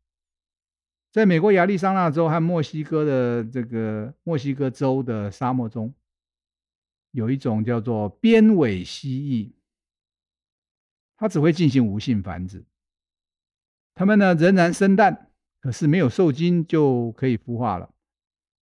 [1.11, 5.91] 在美国亚利桑那州和墨西哥的这个墨西哥州的沙漠中，
[7.09, 9.56] 有一种叫做边尾蜥蜴，
[11.17, 12.63] 它只会进行无性繁殖。
[13.93, 15.25] 它们呢，仍然生蛋。
[15.59, 17.91] 可是没有受精就可以孵化了，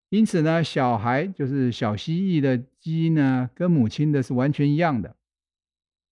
[0.09, 5.15] 因此呢，小孩就是小蜥蜴的基因呢，跟母亲的是完全一样的。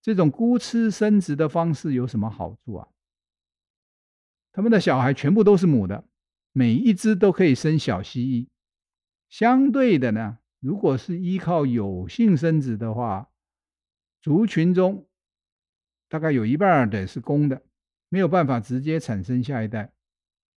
[0.02, 2.88] 这种孤雌生殖的方式有什么好处啊？
[4.52, 6.04] 他们的小孩全部都是母的，
[6.52, 8.46] 每一只都可以生小蜥蜴。
[9.30, 13.30] 相对的呢，如果是依靠有性生殖的话，
[14.20, 15.08] 族群中
[16.08, 17.62] 大概有一半得是公的，
[18.08, 19.92] 没有办法直接产生下一代。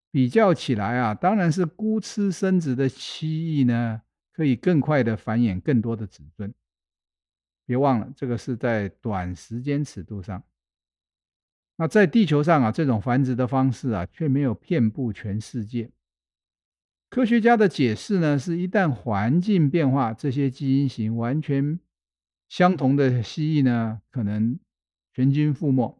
[0.09, 6.53] 比较起来啊，当然是孤雌生殖的蜥蜴呢，可以更快的繁衍更多的子孙。
[7.65, 10.41] 别忘了，这个是在短时间尺度上。
[11.75, 15.91] 那在地球上啊，这种繁殖的方式啊，却没有遍布全世界。
[17.09, 21.79] 科学家的解释呢，是一旦环境变化，这些基因型完全
[22.49, 24.57] 相同的蜥蜴呢，可能
[25.17, 25.99] 全军覆没。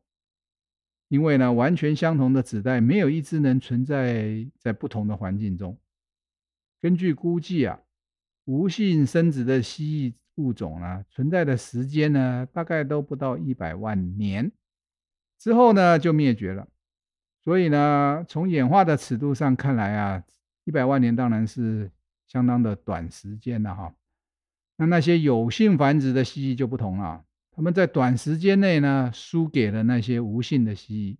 [1.08, 5.76] 因为呢，完全相同的子代没有一只能存在在不同的环境中。
[6.80, 7.80] 根据估计啊，
[8.46, 14.52] 无性生殖的蜥蜴物种呢，存在的时间呢，大概都不到一百万年，
[15.40, 16.68] 之后呢就灭绝了。
[17.44, 20.24] 所以呢，从演化的尺度上看来啊，
[20.64, 21.90] 一百万年当然是
[22.28, 23.96] 相当的短时间了哈。
[24.76, 27.24] 那那些有性繁殖的蜥蜴就不同了。
[27.58, 31.18] 他们在短时间内呢，输给了那些无性的蜥蜴。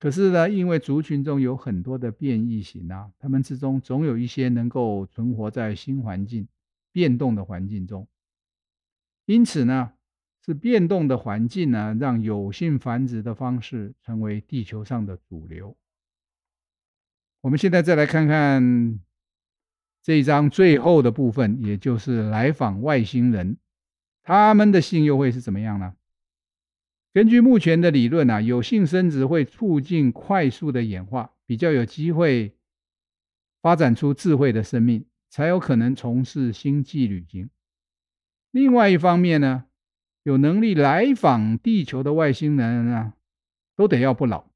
[0.00, 6.48] 可是呢，因为族群中有很多的变异型啊，他们之中总有一些能够存活在新环境、
[6.90, 8.08] 变动的环境中。
[9.24, 9.92] 因此呢，
[10.44, 15.76] 是变动的环境呢，让有性繁殖的方式成为地球上的主流。
[17.42, 18.98] 我们现在再来看看
[20.02, 23.56] 这一章最后的部分，也就是来访外星人。
[24.26, 25.94] 他们的性又会是怎么样呢？
[27.14, 32.56] 根据目前的理论啊，有性生殖会促进快速的演化，比较有机会
[33.62, 37.50] 发展出智慧的生命，才有可能从事星际旅行。
[38.50, 39.66] 另外一方面呢，
[40.24, 43.14] 有能力来访地球的外星人啊，
[43.76, 44.50] 都得要不老。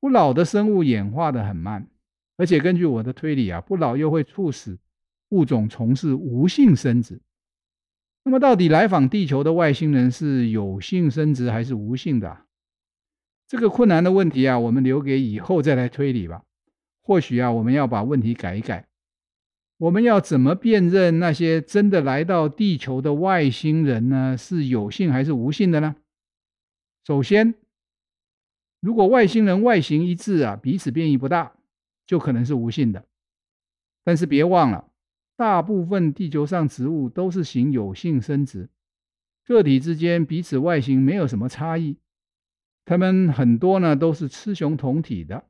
[0.00, 1.86] 不老的生物演化得很慢，
[2.38, 4.78] 而且根据我的推理啊，不老又会促使
[5.28, 7.20] 物种从事无性生殖。
[8.22, 12.44] 那么，到底来访地球的外星人是有性生殖还是无性的？
[13.48, 16.44] 这个困难的问题啊，我们留给以后再来推理吧。
[17.00, 18.86] 或许啊，我们要把问题改一改。
[19.78, 24.36] 我们要怎么辨认那些真的来到地球的外星人呢？
[24.36, 25.96] 是有性还是无性的呢？
[27.06, 27.54] 首先，
[28.80, 31.54] 如果外星人外形一致啊，彼此变异不大，
[32.06, 33.06] 就可能是无性的。
[34.04, 34.89] 但是别忘了。
[35.40, 38.68] 大部分地球上植物都是行有性生殖，
[39.46, 41.96] 个体之间彼此外形没有什么差异，
[42.84, 45.48] 它们很多呢都是雌雄同体的。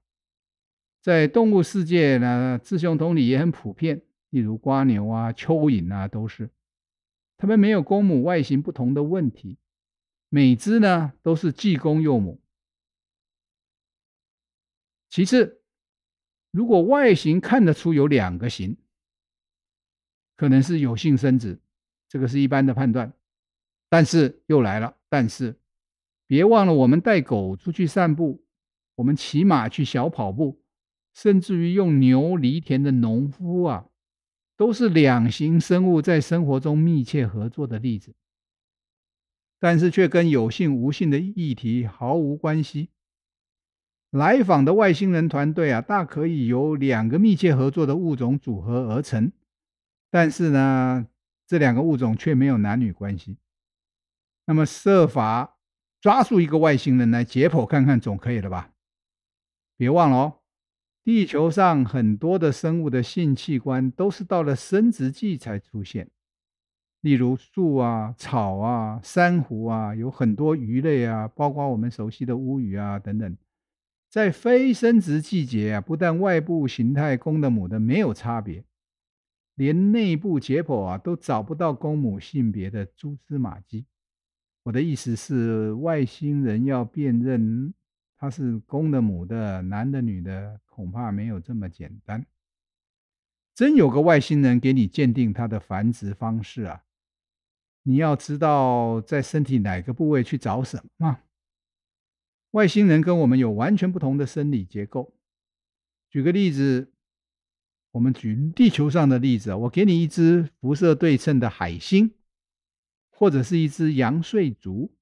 [1.01, 6.51] 在动物世界呢，雌雄同体也很普遍，例如瓜牛啊、蚯蚓啊都是，
[7.37, 9.59] 它们没有公母外形不同的问题，
[10.29, 12.41] 每只呢都是既公又母。
[15.09, 15.63] 其次，
[16.53, 18.77] 如果外形看得出有两个型。
[20.41, 21.61] 可能是有性生殖，
[22.09, 23.13] 这个是一般的判断。
[23.91, 25.59] 但是又来了，但是
[26.27, 28.43] 别忘了，我们带狗出去散步，
[28.95, 30.63] 我们骑马去小跑步，
[31.13, 33.89] 甚至于用牛犁田的农夫啊，
[34.57, 38.15] 都是两型生物在生活中密切合作的例子。
[39.59, 42.89] 但是却跟有性无性的议题毫无关系。
[44.09, 49.31] 来访的外星人团队啊，大可以由两个密切合作的物种组合而成。
[50.11, 51.07] 但是呢，
[51.47, 53.39] 这两个物种却没有男女关系。
[54.47, 55.59] 那么设法
[56.01, 58.73] 抓住一个外星人来解剖看看，总可以了吧？
[59.77, 60.39] 别忘了哦，
[61.05, 66.11] 地球上很多的生物的性器官都是到了生殖季才出现，
[67.01, 73.37] 例如树啊、草啊、珊瑚啊，有很多鱼类啊，包括我们熟悉的乌鱼啊等等。
[74.11, 78.65] 在非生殖季节啊，不但外部形态公的母的没有差别，
[79.61, 83.85] 连内部解剖啊都找不到公母性别的蛛丝马迹。
[84.63, 87.75] 我的意思是，外星人要辨认
[88.17, 92.25] 它是公的母的、男的女的，恐怕没有这么简单。
[93.55, 96.85] 真有个外星人给你鉴定它的繁殖方式啊！
[97.83, 101.21] 你要知道在身体哪个部位去找什么？
[102.53, 105.15] 外星人跟我们有完全不同的生理结构。
[106.09, 106.95] 举个例子，
[107.93, 112.13] 我们举地球上的例子，我给你一只辐射对称的海星，
[113.11, 114.93] 或者是一只阳燧足。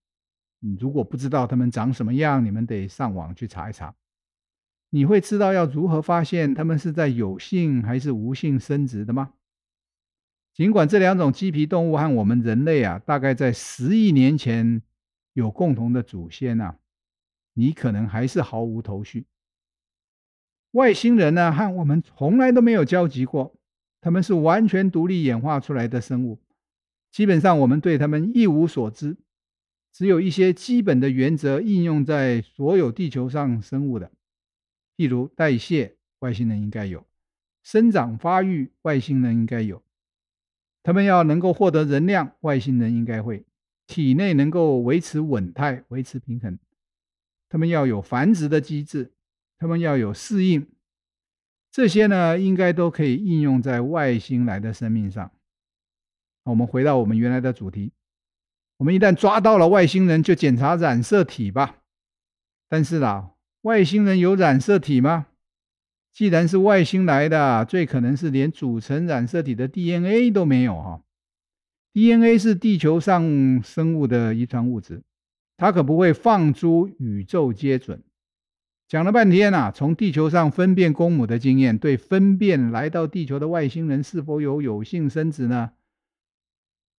[0.60, 3.94] 你如果不知道它们长什么样，你们得上网去查一查。
[4.90, 9.34] 你会知道要如何发现它们是在有性还是无性生殖的吗？
[10.54, 14.82] 尽管这两种鸡皮动物和我们人类啊，大概在十亿年前
[15.34, 16.78] 有共同的祖先啊，
[17.52, 19.26] 你可能还是毫无头绪。
[20.72, 23.54] 外星人呢，和我们从来都没有交集过，
[24.00, 26.38] 他们是完全独立演化出来的生物，
[27.10, 29.16] 基本上我们对他们一无所知，
[29.92, 34.12] 只有一些基本的原则应用在所有地球上生物的，
[34.96, 37.00] 譬如代谢，外星人应该有；
[37.62, 39.82] 生长发育，外星人应该有。
[40.82, 43.44] 他们要能够获得能量，外星人应该会；
[43.86, 46.58] 体内能够维持稳态、维持平衡。
[47.48, 49.12] 他们要有繁殖的机制，
[49.58, 50.66] 他们要有适应。
[51.70, 55.30] 这些呢，应该都可以应用在外星来的生命上。
[56.44, 57.92] 我们回到我们原来的主题，
[58.78, 61.82] 我们一旦抓到了外星人，就检查染色体吧。
[62.68, 63.32] 但是啦，
[63.62, 65.26] 外星人有染色体吗？
[66.10, 71.02] 既然是外星来的，最可能是连组成染色体的 DNA 都没有哈。
[71.92, 75.02] DNA 是地球上生物的遗传物质，
[75.56, 78.02] 它可不会放诸宇宙皆准。
[78.88, 85.72] 讲了半天呐，从地球上分辨公母的经验，对分辨来到地球的外星人是否有有性生殖呢，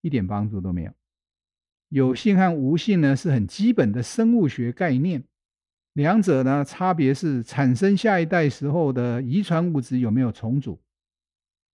[0.00, 0.92] 一点帮助都没有。
[1.88, 5.24] 有性和无性呢，是很基本的生物学概念。
[5.94, 10.80] 两者呢，差别是产生下一代时候的遗传物质有没有重组，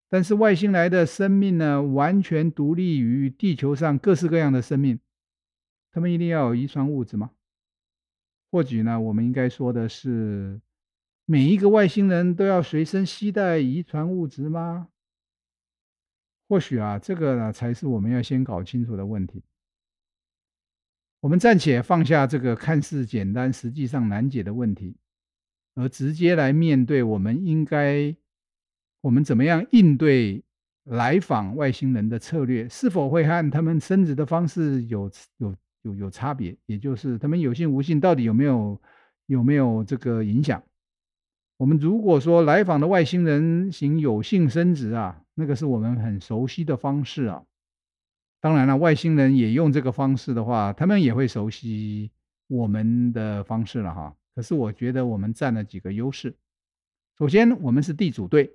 [0.08, 4.98] 但是外星来的生命呢，完全独立于地球上各式各样的生命，
[5.92, 7.32] 他们一定要有遗传物质吗？
[8.56, 10.58] 或许呢，我们应该说的是，
[11.26, 14.88] 每一个外星人都要随身携带遗传物质吗？
[16.48, 19.42] 或许啊，这个呢，才是我们要先搞清楚的问题。
[21.20, 24.96] 我们暂且放下这个看似简单、实际上难解的问题，
[25.74, 28.16] 而直接来面对我们应该，
[29.02, 30.42] 我们怎么样应对
[30.84, 35.54] 来访外星人的策略，是否会和他们生殖的方式有有
[35.86, 36.56] 有有差别？
[36.66, 38.80] 也就是他们有性无性到底有没有
[39.26, 40.62] 有没有这个影响？
[41.56, 47.44] 我们如果说来访的外星人行有性生殖啊，那个是我们很熟悉的方式啊。
[48.40, 52.10] 当然了，外星人也用这个方式的话，他们也会熟悉
[52.48, 54.14] 我们的方式了哈。
[54.34, 56.36] 可是我觉得我们占了几个优势。
[57.18, 58.52] 首先，我们是地主队，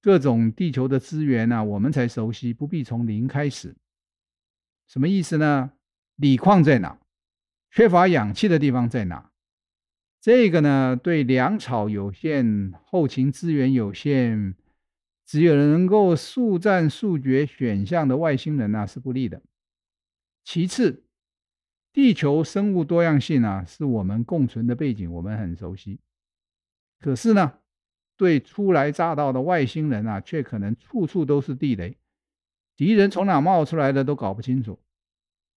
[0.00, 3.74] 各种地球的资源呢，我们才熟悉，不必从零开始。
[4.88, 5.72] 什么意思呢？
[6.16, 6.98] 锂矿在哪？
[7.70, 9.30] 缺乏氧气的地方在哪？
[10.20, 14.54] 这个呢，对粮草有限、后勤资源有限。
[15.26, 19.42] 只有能够速战速决选项的外星人呢，是不利的。
[20.44, 21.04] 其次，
[21.92, 25.98] 地球生物多样性啊，是我们共存的背景，我们很熟悉。
[27.00, 27.54] 可是呢，
[28.16, 31.98] 对初来乍到的外星人啊，却可能处处都是地雷，
[32.76, 34.78] 敌人从哪冒出来的都搞不清楚。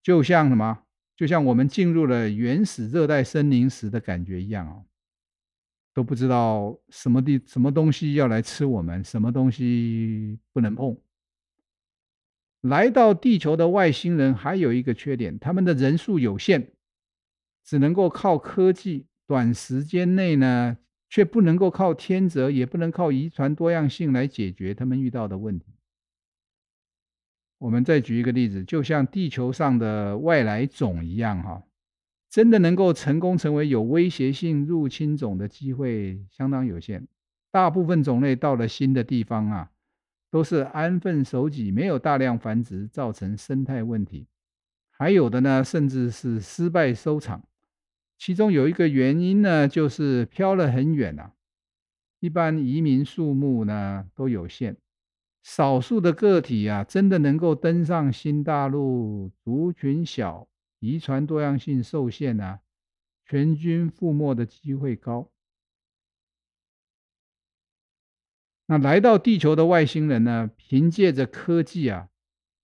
[0.10, 0.80] 就像什么？
[1.16, 4.82] 就像我们进入了原始热带森林时的感觉一样啊。
[5.93, 10.97] 都不知道什么地什么东西要来吃我们，什么东西不能碰。
[12.62, 16.72] 来到地球的外星人还有一个缺点，他们的人数有限，
[17.64, 20.76] 只能够靠科技，短时间内呢，
[21.07, 25.68] 却不能够靠天择，也不能靠遗传多样性来解决他们遇到的问题。
[27.60, 31.64] 我们再举一个例子，就像地球上的外来种一样，哈。
[32.30, 37.07] 真的能够成功成为有威胁性入侵种的机会相当有限。
[37.51, 39.72] 大部分种类到了新的地方啊，
[40.30, 44.28] 都是安分守己，没有大量繁殖，造成生态问题。
[44.91, 47.43] 还有的呢，甚至是失败收场。
[48.20, 51.34] 其中有一个原因呢，就是飘了很远啊。
[52.20, 54.78] 一般移民数目呢都有限，
[55.42, 60.48] 少数的个体啊，真的能够登上新大陆，族群小，
[60.80, 62.62] 遗传多样性受限啊，
[63.26, 65.32] 全军覆没的机会高。
[68.68, 72.10] 那来到地球的外星人呢，凭借着科技啊，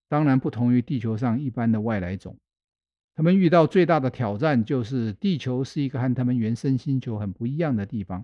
[0.07, 2.37] 当然不同于地球上一般的外来种，
[3.15, 8.23] 他们遇到最大的挑战就是地球是一个和他们原生星球很不一样的地方。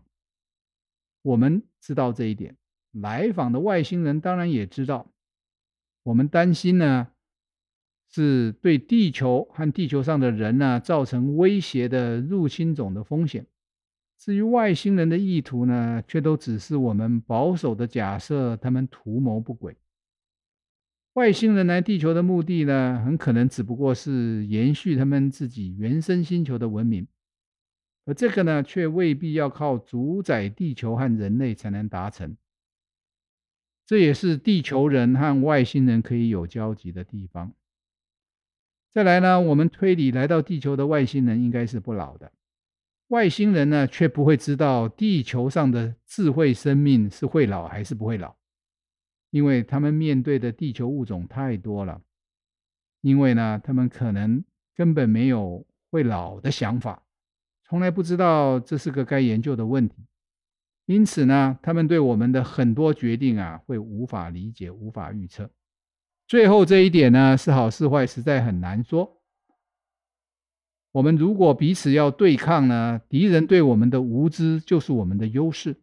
[1.23, 2.55] 我们知道这一点，
[2.91, 5.11] 来访的外星人当然也知道。
[6.03, 7.09] 我们担心呢，
[8.09, 13.45] 是对地球和地球上的人呢造成威胁的入侵种的风险。
[14.17, 19.77] 至于外星人的意图呢，却都只是我们保守的假设，他们图谋不轨。
[21.13, 27.07] 外星人来地球的目的呢，很可能只不过是延续他们自己原生星球的文明。
[28.05, 32.35] 而这个呢，却未必要靠主宰地球和人类才能达成。
[33.91, 37.51] 这也是地球人和外星人可以有交集的地方。
[38.93, 42.31] 再来呢，我们推理来到地球的外星人应该是不老的。
[43.09, 48.33] 外星人呢，却不会知道地球上的智慧生命是会老还是不会老，
[49.29, 52.01] 因为他们面对的地球物种太多了。
[53.01, 54.41] 因为呢，他们可能
[54.73, 57.03] 根本没有会老的想法。
[57.65, 60.05] 从来不知道这是个该研究的问题，
[60.85, 65.49] 因此呢，他们对我们的很多决定啊，会无法理解、无法预测。
[66.27, 69.21] 最后这一点呢，是好是坏，实在很难说。
[70.91, 75.77] 我们如果彼此要对抗呢，敌人对我们的无知就是我们的优势。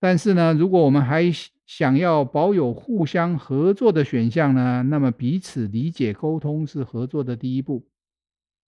[0.00, 1.24] 但是呢，如果我们还
[1.66, 7.86] 想要保有互相合作的选项呢，那么彼此理解、沟通是合作的第一步。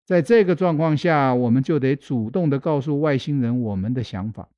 [0.05, 4.49] 在这个状况下，我们就得主动地告诉外星人我们的想法。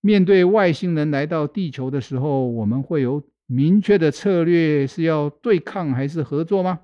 [0.00, 6.80] 面对外星人来到地球的时候，我们会有明确的策略，是要对抗还是合作吗？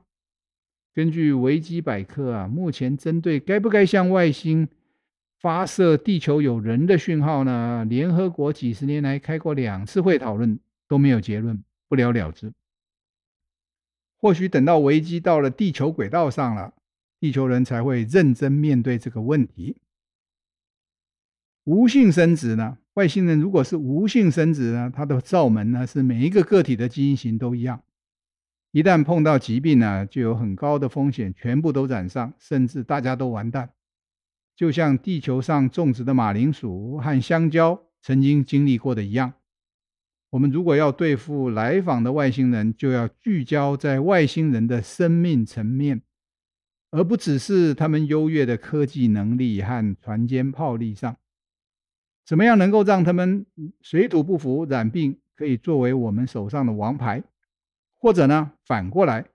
[0.95, 4.69] 根据维基百科啊，目前针对该不该向外星
[5.39, 10.59] 发射地球有人的讯号呢，联合国几十年来开过两次会讨论，
[10.89, 12.53] 都没有结论，不了了之。
[14.19, 16.73] 或许等到危机到了地球轨道上了。
[17.19, 19.79] 地球人才会认真面对这个问题。
[21.65, 22.77] 无性生殖呢？
[22.97, 24.91] 外星人如果是无性生殖呢？
[24.95, 27.83] 它的罩门呢是每一个个体的基因型都一样。
[28.73, 33.69] 一旦碰到疾病呢，就有很高的风险，全部都染上，甚至大家都完蛋。
[34.57, 39.35] 就像地球上种植的马铃薯和香蕉曾经经历过的一样。
[40.31, 46.01] 我们如果要对付来访的外星人，就要聚焦在外星人的生命层面。
[46.91, 51.19] 而不只是他们优越的科技能力和船坚炮利上，
[52.27, 53.47] 怎么样能够让他们
[53.81, 57.23] 水土不服、染病可以作为我们手上的王牌？
[57.99, 59.27] 或者呢，反过来，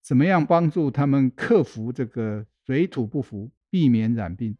[0.00, 4.56] 怎么样帮助他们克服这个水土不服，避免染病，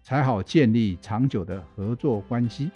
[0.00, 2.70] 才好建立长久的合作关系？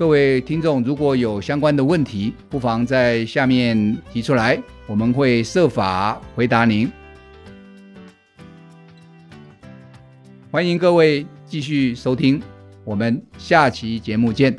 [0.00, 6.90] 各位听众，如果有相关的问题，不妨在下面提出来，我们会设法回答您。
[10.50, 12.40] 欢迎各位继续收听，
[12.82, 14.56] 我们下期节目见。